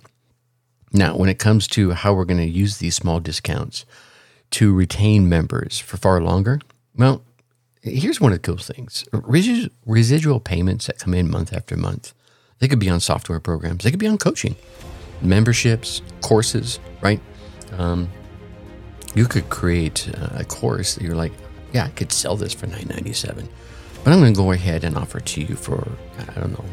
Now, 0.92 1.16
when 1.16 1.29
it 1.29 1.38
comes 1.38 1.66
to 1.68 1.90
how 1.92 2.14
we're 2.14 2.24
going 2.24 2.38
to 2.38 2.46
use 2.48 2.79
these 2.79 2.96
small 2.96 3.20
discounts 3.20 3.85
to 4.53 4.74
retain 4.74 5.29
members 5.29 5.79
for 5.79 5.96
far 5.96 6.20
longer, 6.20 6.61
well, 6.96 7.22
here's 7.83 8.20
one 8.20 8.33
of 8.33 8.40
the 8.40 8.46
cool 8.46 8.57
things 8.57 9.05
residual 9.87 10.40
payments 10.40 10.87
that 10.87 10.98
come 10.98 11.14
in 11.14 11.31
month 11.31 11.53
after 11.53 11.77
month. 11.77 12.14
They 12.59 12.68
could 12.68 12.79
be 12.79 12.88
on 12.88 13.01
software 13.01 13.40
programs, 13.40 13.85
they 13.85 13.90
could 13.90 14.01
be 14.01 14.09
on 14.09 14.18
coaching, 14.18 14.57
memberships, 15.22 16.03
courses, 16.22 16.81
right? 17.01 17.20
Um, 17.77 18.09
you 19.14 19.27
could 19.27 19.48
create 19.48 20.09
a 20.33 20.44
course 20.44 20.94
that 20.94 21.05
you're 21.05 21.14
like, 21.14 21.33
yeah, 21.72 21.85
I 21.85 21.90
could 21.90 22.12
sell 22.12 22.37
this 22.37 22.55
for 22.55 22.66
nine 22.66 22.87
ninety 22.88 23.12
seven, 23.12 23.48
but 24.03 24.12
I'm 24.12 24.20
going 24.20 24.33
to 24.33 24.37
go 24.38 24.53
ahead 24.53 24.85
and 24.85 24.96
offer 24.96 25.18
it 25.18 25.27
to 25.27 25.42
you 25.42 25.55
for 25.55 25.87
I 26.18 26.40
don't 26.40 26.53
know 26.53 26.64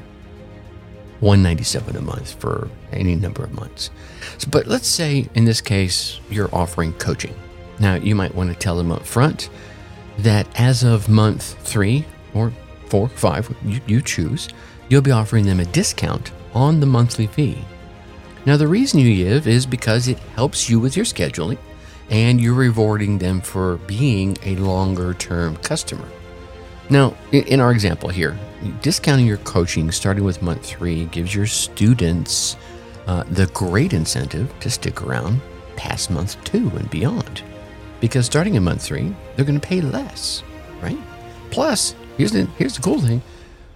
197 1.19 1.95
a 1.95 2.01
month 2.01 2.33
for 2.33 2.69
any 2.91 3.15
number 3.15 3.43
of 3.43 3.53
months. 3.53 3.89
So, 4.37 4.49
but 4.51 4.67
let's 4.67 4.87
say 4.87 5.27
in 5.35 5.45
this 5.45 5.61
case 5.61 6.19
you're 6.29 6.53
offering 6.53 6.93
coaching. 6.93 7.33
Now 7.79 7.95
you 7.95 8.15
might 8.15 8.35
want 8.35 8.51
to 8.51 8.57
tell 8.57 8.77
them 8.77 8.91
up 8.91 9.05
front 9.05 9.49
that 10.19 10.47
as 10.59 10.83
of 10.83 11.09
month 11.09 11.57
three 11.63 12.05
or 12.33 12.51
four, 12.87 13.09
five, 13.09 13.53
you, 13.65 13.81
you 13.87 14.01
choose, 14.01 14.49
you'll 14.89 15.01
be 15.01 15.11
offering 15.11 15.45
them 15.45 15.59
a 15.59 15.65
discount 15.65 16.31
on 16.53 16.79
the 16.79 16.85
monthly 16.85 17.27
fee. 17.27 17.57
Now 18.45 18.57
the 18.57 18.67
reason 18.67 18.99
you 18.99 19.15
give 19.15 19.47
is 19.47 19.65
because 19.65 20.07
it 20.07 20.19
helps 20.35 20.69
you 20.69 20.79
with 20.79 20.95
your 20.95 21.05
scheduling 21.05 21.57
and 22.09 22.39
you're 22.39 22.53
rewarding 22.53 23.17
them 23.17 23.41
for 23.41 23.77
being 23.87 24.37
a 24.43 24.55
longer 24.57 25.13
term 25.13 25.57
customer. 25.57 26.07
Now, 26.89 27.15
in 27.31 27.59
our 27.59 27.71
example 27.71 28.09
here, 28.09 28.37
discounting 28.81 29.25
your 29.25 29.37
coaching 29.37 29.91
starting 29.91 30.23
with 30.23 30.41
month 30.41 30.65
three 30.65 31.05
gives 31.05 31.33
your 31.33 31.47
students 31.47 32.57
uh, 33.07 33.23
the 33.29 33.47
great 33.47 33.93
incentive 33.93 34.53
to 34.59 34.69
stick 34.69 35.01
around 35.01 35.41
past 35.75 36.11
month 36.11 36.41
two 36.43 36.69
and 36.75 36.89
beyond. 36.89 37.43
Because 37.99 38.25
starting 38.25 38.55
in 38.55 38.63
month 38.63 38.83
three, 38.83 39.15
they're 39.35 39.45
going 39.45 39.59
to 39.59 39.67
pay 39.67 39.81
less, 39.81 40.43
right? 40.81 40.97
Plus, 41.49 41.95
here's 42.17 42.31
the, 42.31 42.45
here's 42.57 42.75
the 42.75 42.81
cool 42.81 42.99
thing 42.99 43.21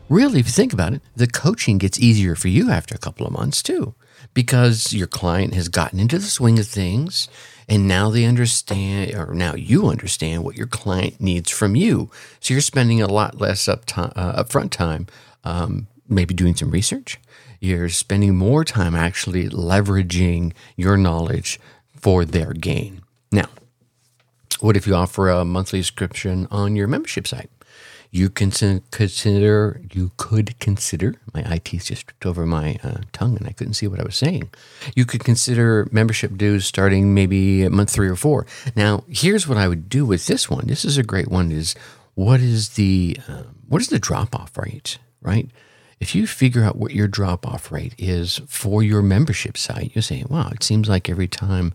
really, 0.09 0.39
if 0.39 0.47
you 0.47 0.51
think 0.51 0.73
about 0.73 0.93
it, 0.93 1.01
the 1.15 1.27
coaching 1.27 1.77
gets 1.77 1.99
easier 1.99 2.35
for 2.35 2.47
you 2.47 2.71
after 2.71 2.95
a 2.95 2.99
couple 2.99 3.25
of 3.25 3.31
months 3.31 3.61
too, 3.61 3.93
because 4.33 4.91
your 4.91 5.07
client 5.07 5.53
has 5.53 5.69
gotten 5.69 5.99
into 5.99 6.17
the 6.17 6.25
swing 6.25 6.59
of 6.59 6.67
things 6.67 7.29
and 7.69 7.87
now 7.87 8.09
they 8.09 8.25
understand, 8.25 9.13
or 9.13 9.33
now 9.33 9.53
you 9.53 9.87
understand 9.87 10.43
what 10.43 10.57
your 10.57 10.67
client 10.67 11.21
needs 11.21 11.51
from 11.51 11.75
you. 11.75 12.09
So 12.39 12.55
you're 12.55 12.61
spending 12.61 12.99
a 12.99 13.07
lot 13.07 13.39
less 13.39 13.67
up 13.67 13.85
time, 13.85 14.11
uh, 14.15 14.43
upfront 14.43 14.71
time, 14.71 15.05
um, 15.43 15.87
maybe 16.07 16.33
doing 16.33 16.55
some 16.55 16.71
research. 16.71 17.19
You're 17.59 17.89
spending 17.89 18.35
more 18.35 18.63
time 18.63 18.95
actually 18.95 19.49
leveraging 19.49 20.53
your 20.75 20.97
knowledge 20.97 21.59
for 21.95 22.25
their 22.25 22.53
gain. 22.53 23.03
Now, 23.31 23.49
what 24.59 24.75
if 24.75 24.87
you 24.87 24.95
offer 24.95 25.29
a 25.29 25.45
monthly 25.45 25.83
subscription 25.83 26.47
on 26.49 26.75
your 26.75 26.87
membership 26.87 27.27
site? 27.27 27.51
You 28.11 28.29
can 28.29 28.51
consider 28.91 29.81
you 29.91 30.11
could 30.17 30.57
consider 30.59 31.15
my 31.33 31.41
IT 31.41 31.65
just 31.65 32.07
tripped 32.07 32.25
over 32.25 32.45
my 32.45 32.79
uh, 32.83 33.01
tongue 33.11 33.37
and 33.37 33.47
I 33.47 33.51
couldn't 33.51 33.75
see 33.75 33.87
what 33.87 33.99
I 33.99 34.03
was 34.03 34.15
saying. 34.15 34.49
You 34.95 35.05
could 35.05 35.23
consider 35.23 35.87
membership 35.91 36.35
dues 36.35 36.65
starting 36.65 37.13
maybe 37.13 37.63
at 37.63 37.71
month 37.71 37.91
three 37.91 38.09
or 38.09 38.15
four. 38.15 38.47
Now, 38.75 39.03
here's 39.07 39.47
what 39.47 39.59
I 39.59 39.67
would 39.67 39.89
do 39.89 40.05
with 40.05 40.25
this 40.25 40.49
one. 40.49 40.65
This 40.67 40.83
is 40.85 40.97
a 40.97 41.03
great 41.03 41.27
one. 41.27 41.51
Is 41.51 41.75
what 42.15 42.39
is 42.39 42.69
the 42.69 43.19
uh, 43.27 43.43
what 43.67 43.81
is 43.81 43.89
the 43.89 43.99
drop 43.99 44.35
off 44.35 44.57
rate? 44.57 44.97
Right. 45.21 45.49
If 45.99 46.15
you 46.15 46.25
figure 46.25 46.63
out 46.63 46.77
what 46.77 46.93
your 46.93 47.07
drop 47.07 47.45
off 47.45 47.71
rate 47.71 47.93
is 47.97 48.41
for 48.47 48.81
your 48.81 49.01
membership 49.01 49.57
site, 49.57 49.91
you're 49.93 50.01
saying, 50.01 50.27
wow, 50.29 50.49
it 50.53 50.63
seems 50.63 50.87
like 50.87 51.09
every 51.09 51.27
time 51.27 51.73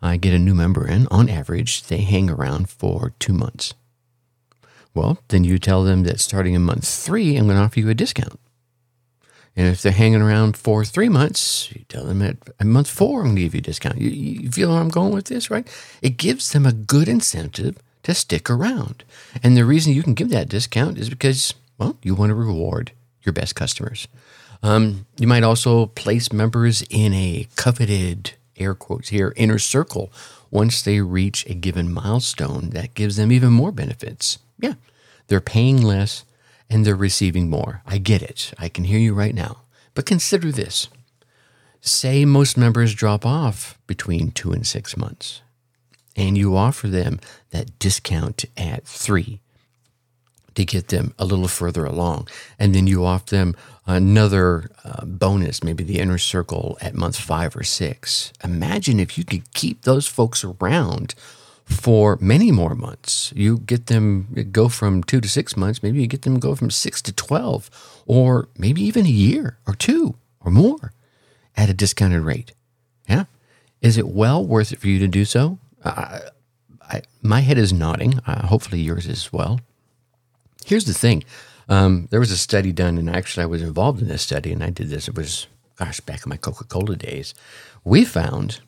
I 0.00 0.16
get 0.16 0.32
a 0.32 0.38
new 0.38 0.54
member 0.54 0.86
in, 0.86 1.08
on 1.10 1.28
average, 1.28 1.82
they 1.82 1.98
hang 1.98 2.30
around 2.30 2.70
for 2.70 3.14
two 3.18 3.32
months. 3.32 3.74
Well, 4.94 5.18
then 5.28 5.44
you 5.44 5.58
tell 5.58 5.82
them 5.82 6.04
that 6.04 6.20
starting 6.20 6.54
in 6.54 6.62
month 6.62 6.86
three, 6.86 7.36
I'm 7.36 7.46
going 7.46 7.56
to 7.56 7.64
offer 7.64 7.80
you 7.80 7.90
a 7.90 7.94
discount. 7.94 8.38
And 9.56 9.68
if 9.68 9.82
they're 9.82 9.92
hanging 9.92 10.22
around 10.22 10.56
for 10.56 10.84
three 10.84 11.08
months, 11.08 11.70
you 11.72 11.84
tell 11.88 12.04
them 12.04 12.22
at, 12.22 12.36
month 12.64 12.88
four, 12.88 13.20
I'm 13.20 13.26
going 13.26 13.36
to 13.36 13.42
give 13.42 13.54
you 13.54 13.58
a 13.58 13.62
discount. 13.62 13.98
You, 13.98 14.10
you 14.10 14.50
feel 14.50 14.70
where 14.70 14.80
I'm 14.80 14.88
going 14.88 15.12
with 15.12 15.26
this, 15.26 15.50
right? 15.50 15.68
It 16.02 16.16
gives 16.16 16.52
them 16.52 16.66
a 16.66 16.72
good 16.72 17.08
incentive 17.08 17.76
to 18.02 18.14
stick 18.14 18.50
around. 18.50 19.04
And 19.42 19.56
the 19.56 19.64
reason 19.64 19.92
you 19.92 20.02
can 20.02 20.14
give 20.14 20.30
that 20.30 20.48
discount 20.48 20.98
is 20.98 21.08
because, 21.08 21.54
well, 21.78 21.96
you 22.02 22.14
want 22.14 22.30
to 22.30 22.34
reward 22.34 22.92
your 23.22 23.32
best 23.32 23.54
customers. 23.54 24.08
Um, 24.62 25.06
you 25.18 25.26
might 25.26 25.42
also 25.42 25.86
place 25.86 26.32
members 26.32 26.82
in 26.90 27.12
a 27.14 27.46
coveted, 27.54 28.32
air 28.56 28.74
quotes 28.74 29.08
here, 29.10 29.32
inner 29.36 29.58
circle 29.58 30.12
once 30.50 30.82
they 30.82 31.00
reach 31.00 31.46
a 31.46 31.54
given 31.54 31.92
milestone 31.92 32.70
that 32.70 32.94
gives 32.94 33.16
them 33.16 33.30
even 33.30 33.52
more 33.52 33.72
benefits. 33.72 34.38
Yeah, 34.58 34.74
they're 35.26 35.40
paying 35.40 35.82
less 35.82 36.24
and 36.70 36.84
they're 36.84 36.96
receiving 36.96 37.50
more. 37.50 37.82
I 37.86 37.98
get 37.98 38.22
it. 38.22 38.52
I 38.58 38.68
can 38.68 38.84
hear 38.84 38.98
you 38.98 39.14
right 39.14 39.34
now. 39.34 39.62
But 39.94 40.06
consider 40.06 40.50
this 40.50 40.88
say 41.80 42.24
most 42.24 42.56
members 42.56 42.94
drop 42.94 43.26
off 43.26 43.78
between 43.86 44.30
two 44.30 44.52
and 44.52 44.66
six 44.66 44.96
months, 44.96 45.42
and 46.16 46.36
you 46.38 46.56
offer 46.56 46.88
them 46.88 47.20
that 47.50 47.78
discount 47.78 48.44
at 48.56 48.86
three 48.86 49.40
to 50.54 50.64
get 50.64 50.88
them 50.88 51.14
a 51.18 51.24
little 51.24 51.48
further 51.48 51.84
along. 51.84 52.28
And 52.58 52.74
then 52.74 52.86
you 52.86 53.04
offer 53.04 53.26
them 53.26 53.56
another 53.86 54.70
uh, 54.84 55.04
bonus, 55.04 55.62
maybe 55.62 55.84
the 55.84 55.98
inner 55.98 56.18
circle 56.18 56.78
at 56.80 56.94
month 56.94 57.16
five 57.16 57.56
or 57.56 57.64
six. 57.64 58.32
Imagine 58.42 59.00
if 59.00 59.18
you 59.18 59.24
could 59.24 59.52
keep 59.52 59.82
those 59.82 60.06
folks 60.06 60.44
around 60.44 61.14
for 61.64 62.18
many 62.20 62.50
more 62.50 62.74
months. 62.74 63.32
You 63.34 63.58
get 63.58 63.86
them 63.86 64.48
go 64.52 64.68
from 64.68 65.02
two 65.02 65.20
to 65.20 65.28
six 65.28 65.56
months, 65.56 65.82
maybe 65.82 66.00
you 66.00 66.06
get 66.06 66.22
them 66.22 66.38
go 66.38 66.54
from 66.54 66.70
six 66.70 67.00
to 67.02 67.12
12, 67.12 68.02
or 68.06 68.48
maybe 68.58 68.82
even 68.82 69.06
a 69.06 69.10
year 69.10 69.58
or 69.66 69.74
two 69.74 70.16
or 70.40 70.50
more 70.50 70.92
at 71.56 71.70
a 71.70 71.74
discounted 71.74 72.22
rate. 72.22 72.52
Yeah. 73.08 73.24
Is 73.80 73.96
it 73.96 74.08
well 74.08 74.44
worth 74.44 74.72
it 74.72 74.80
for 74.80 74.88
you 74.88 74.98
to 74.98 75.08
do 75.08 75.24
so? 75.24 75.58
Uh, 75.82 76.20
I, 76.82 77.02
my 77.22 77.40
head 77.40 77.58
is 77.58 77.72
nodding. 77.72 78.20
Uh, 78.26 78.46
hopefully 78.46 78.80
yours 78.80 79.06
as 79.06 79.32
well. 79.32 79.60
Here's 80.64 80.84
the 80.84 80.94
thing. 80.94 81.24
Um, 81.68 82.08
there 82.10 82.20
was 82.20 82.30
a 82.30 82.36
study 82.36 82.72
done, 82.72 82.98
and 82.98 83.08
actually 83.08 83.42
I 83.44 83.46
was 83.46 83.62
involved 83.62 84.00
in 84.02 84.08
this 84.08 84.22
study, 84.22 84.52
and 84.52 84.62
I 84.62 84.70
did 84.70 84.88
this. 84.88 85.08
It 85.08 85.16
was, 85.16 85.46
gosh, 85.76 86.00
back 86.00 86.24
in 86.24 86.30
my 86.30 86.36
Coca 86.36 86.64
Cola 86.64 86.96
days. 86.96 87.34
We 87.84 88.04
found 88.04 88.60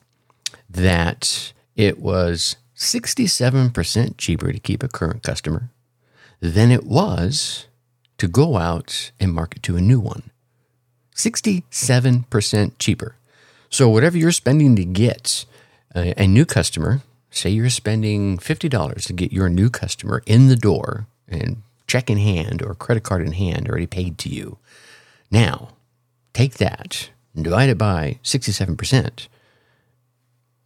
that 0.69 1.53
it 1.75 1.99
was 1.99 2.57
67% 2.77 4.17
cheaper 4.17 4.51
to 4.51 4.59
keep 4.59 4.83
a 4.83 4.87
current 4.87 5.23
customer 5.23 5.71
than 6.39 6.71
it 6.71 6.85
was 6.85 7.65
to 8.19 8.27
go 8.27 8.57
out 8.57 9.11
and 9.19 9.33
market 9.33 9.63
to 9.63 9.75
a 9.75 9.81
new 9.81 9.99
one. 9.99 10.29
67% 11.15 12.71
cheaper. 12.77 13.15
So, 13.69 13.89
whatever 13.89 14.17
you're 14.17 14.31
spending 14.31 14.75
to 14.75 14.85
get 14.85 15.45
a, 15.95 16.13
a 16.21 16.27
new 16.27 16.45
customer, 16.45 17.01
say 17.31 17.49
you're 17.49 17.69
spending 17.71 18.37
$50 18.37 19.05
to 19.05 19.13
get 19.13 19.33
your 19.33 19.49
new 19.49 19.69
customer 19.69 20.21
in 20.27 20.47
the 20.47 20.55
door 20.55 21.07
and 21.27 21.63
check 21.87 22.09
in 22.09 22.17
hand 22.17 22.61
or 22.61 22.75
credit 22.75 23.03
card 23.03 23.25
in 23.25 23.33
hand 23.33 23.67
already 23.67 23.87
paid 23.87 24.17
to 24.19 24.29
you. 24.29 24.59
Now, 25.31 25.69
take 26.33 26.55
that 26.55 27.09
and 27.33 27.43
divide 27.43 27.69
it 27.69 27.77
by 27.77 28.19
67%. 28.23 29.27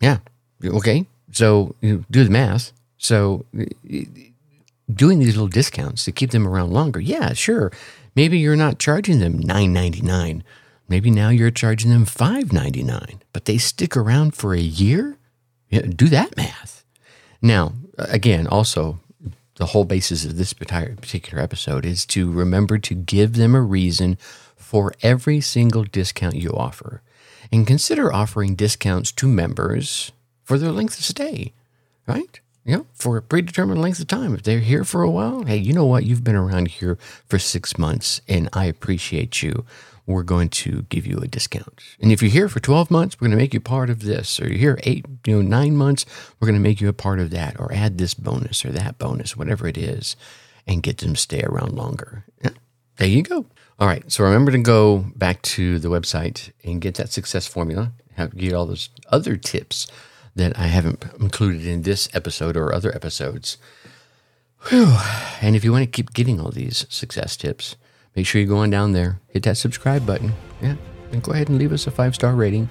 Yeah, 0.02 0.18
okay, 0.64 1.06
so 1.32 1.76
you 1.82 2.06
do 2.12 2.24
the 2.24 2.30
math. 2.30 2.72
So 2.98 3.46
doing 4.94 5.20
these 5.20 5.36
little 5.36 5.48
discounts 5.48 6.06
to 6.06 6.12
keep 6.12 6.32
them 6.32 6.48
around 6.48 6.72
longer, 6.72 7.00
yeah, 7.00 7.34
sure. 7.34 7.72
Maybe 8.16 8.40
you're 8.40 8.56
not 8.56 8.80
charging 8.80 9.20
them 9.20 9.40
nine 9.40 9.74
ninety 9.74 10.02
nine. 10.02 10.44
Maybe 10.90 11.10
now 11.10 11.30
you're 11.30 11.52
charging 11.52 11.90
them 11.90 12.06
five 12.06 12.52
ninety 12.52 12.84
nine, 12.84 13.22
but 13.34 13.46
they 13.46 13.58
stick 13.58 13.96
around 13.96 14.36
for 14.36 14.54
a 14.54 14.60
year. 14.60 15.18
Yeah, 15.70 15.82
do 15.82 16.08
that 16.10 16.36
math. 16.36 16.84
Now, 17.42 17.74
again, 17.98 18.46
also 18.46 19.00
the 19.56 19.68
whole 19.68 19.86
basis 19.86 20.26
of 20.26 20.38
this 20.38 20.54
particular 20.54 21.42
episode 21.42 21.86
is 21.86 22.06
to 22.08 22.32
remember 22.32 22.78
to 22.80 22.96
give 22.96 23.34
them 23.34 23.56
a 23.56 23.62
reason 23.62 24.18
for 24.56 24.94
every 25.02 25.40
single 25.40 25.84
discount 25.84 26.36
you 26.36 26.52
offer. 26.52 27.02
And 27.52 27.68
consider 27.68 28.14
offering 28.14 28.56
discounts 28.56 29.12
to 29.14 29.28
members 29.28 30.12
for 30.44 30.58
their 30.58 30.72
length 30.72 30.98
of 30.98 31.06
stay, 31.06 31.54
right? 32.08 32.40
You 32.64 32.78
know, 32.78 32.88
for 32.94 33.18
a 33.18 33.22
predetermined 33.22 33.82
length 33.82 34.00
of 34.00 34.08
time. 34.08 34.36
If 34.36 34.44
they're 34.44 34.60
here 34.60 34.84
for 34.84 35.02
a 35.02 35.10
while, 35.10 35.44
hey, 35.44 35.58
you 35.58 35.74
know 35.74 35.86
what? 35.86 36.06
You've 36.06 36.24
been 36.24 36.36
around 36.36 36.68
here 36.68 36.98
for 37.28 37.40
six 37.40 37.78
months 37.78 38.22
and 38.28 38.50
I 38.54 38.66
appreciate 38.66 39.42
you. 39.42 39.66
We're 40.06 40.24
going 40.24 40.50
to 40.50 40.84
give 40.84 41.08
you 41.08 41.18
a 41.20 41.28
discount. 41.28 41.82
And 42.00 42.12
if 42.12 42.22
you're 42.22 42.32
here 42.32 42.50
for 42.50 42.60
12 42.60 42.92
months, 42.92 43.16
we're 43.16 43.28
going 43.28 43.38
to 43.38 43.42
make 43.42 43.54
you 43.54 43.60
part 43.60 43.90
of 43.90 44.02
this. 44.02 44.40
Or 44.40 44.48
you're 44.48 44.58
here 44.58 44.80
eight, 44.84 45.06
you 45.26 45.36
know, 45.36 45.42
nine 45.42 45.76
months, 45.76 46.06
we're 46.40 46.48
going 46.48 46.60
to 46.60 46.62
make 46.62 46.82
you 46.82 46.90
a 46.90 46.94
part 46.94 47.20
of 47.20 47.30
that 47.32 47.60
or 47.60 47.72
add 47.74 47.98
this 47.98 48.14
bonus 48.14 48.66
or 48.66 48.72
that 48.72 48.98
bonus, 48.98 49.38
whatever 49.38 49.68
it 49.68 49.78
is, 49.78 50.16
and 50.68 50.84
get 50.84 50.98
them 50.98 51.14
to 51.14 51.20
stay 51.20 51.42
around 51.44 51.74
longer. 51.74 52.26
Yeah, 52.44 52.52
there 52.98 53.08
you 53.08 53.24
go. 53.24 53.46
All 53.80 53.88
right. 53.88 54.12
So 54.12 54.24
remember 54.24 54.52
to 54.52 54.60
go 54.60 55.06
back 55.16 55.42
to 55.44 55.80
the 55.80 55.90
website 55.90 56.52
and 56.64 56.82
get 56.82 56.96
that 56.96 57.12
success 57.12 57.48
formula, 57.48 57.94
have 58.16 58.36
get 58.36 58.54
all 58.54 58.66
those 58.66 58.90
other 59.10 59.36
tips 59.36 59.88
that 60.36 60.58
I 60.58 60.68
haven't 60.68 61.04
included 61.20 61.66
in 61.66 61.82
this 61.82 62.10
episode 62.14 62.56
or 62.56 62.74
other 62.74 62.94
episodes. 62.96 63.58
Whew. 64.70 64.96
And 65.42 65.56
if 65.56 65.64
you 65.64 65.72
want 65.72 65.84
to 65.84 65.92
keep 65.92 66.14
getting 66.14 66.40
all 66.40 66.52
these 66.52 66.86
success 66.90 67.36
tips, 67.36 67.76
make 68.16 68.26
sure 68.26 68.42
you 68.42 68.48
go 68.48 68.58
on 68.58 68.70
down 68.70 68.92
there, 68.92 69.20
hit 69.30 69.44
that 69.44 69.58
subscribe 69.58 70.06
button. 70.06 70.34
Yeah. 70.62 70.76
And 71.12 71.24
go 71.24 71.34
ahead 71.34 71.50
and 71.50 71.58
leave 71.58 71.74
us 71.74 71.88
a 71.88 71.92
five 71.92 72.16
star 72.16 72.34
rating 72.34 72.70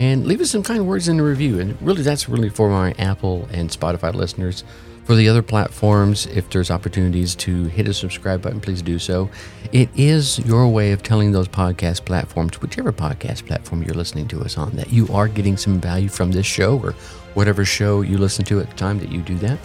and 0.00 0.26
leave 0.26 0.40
us 0.40 0.50
some 0.50 0.62
kind 0.62 0.86
words 0.86 1.08
in 1.08 1.18
the 1.18 1.22
review. 1.22 1.60
And 1.60 1.80
really, 1.82 2.02
that's 2.02 2.28
really 2.28 2.48
for 2.48 2.68
my 2.70 2.92
Apple 2.98 3.48
and 3.52 3.70
Spotify 3.70 4.14
listeners. 4.14 4.64
For 5.04 5.16
the 5.16 5.28
other 5.28 5.42
platforms, 5.42 6.26
if 6.26 6.48
there's 6.50 6.70
opportunities 6.70 7.34
to 7.36 7.64
hit 7.64 7.88
a 7.88 7.92
subscribe 7.92 8.40
button, 8.40 8.60
please 8.60 8.82
do 8.82 9.00
so. 9.00 9.28
It 9.72 9.88
is 9.96 10.38
your 10.40 10.68
way 10.68 10.92
of 10.92 11.02
telling 11.02 11.32
those 11.32 11.48
podcast 11.48 12.04
platforms, 12.04 12.60
whichever 12.62 12.92
podcast 12.92 13.46
platform 13.46 13.82
you're 13.82 13.96
listening 13.96 14.28
to 14.28 14.40
us 14.42 14.56
on, 14.56 14.76
that 14.76 14.92
you 14.92 15.08
are 15.08 15.26
getting 15.26 15.56
some 15.56 15.80
value 15.80 16.08
from 16.08 16.30
this 16.30 16.46
show 16.46 16.78
or 16.78 16.92
whatever 17.34 17.64
show 17.64 18.02
you 18.02 18.16
listen 18.16 18.44
to 18.44 18.60
at 18.60 18.70
the 18.70 18.76
time 18.76 19.00
that 19.00 19.10
you 19.10 19.22
do 19.22 19.34
that. 19.38 19.58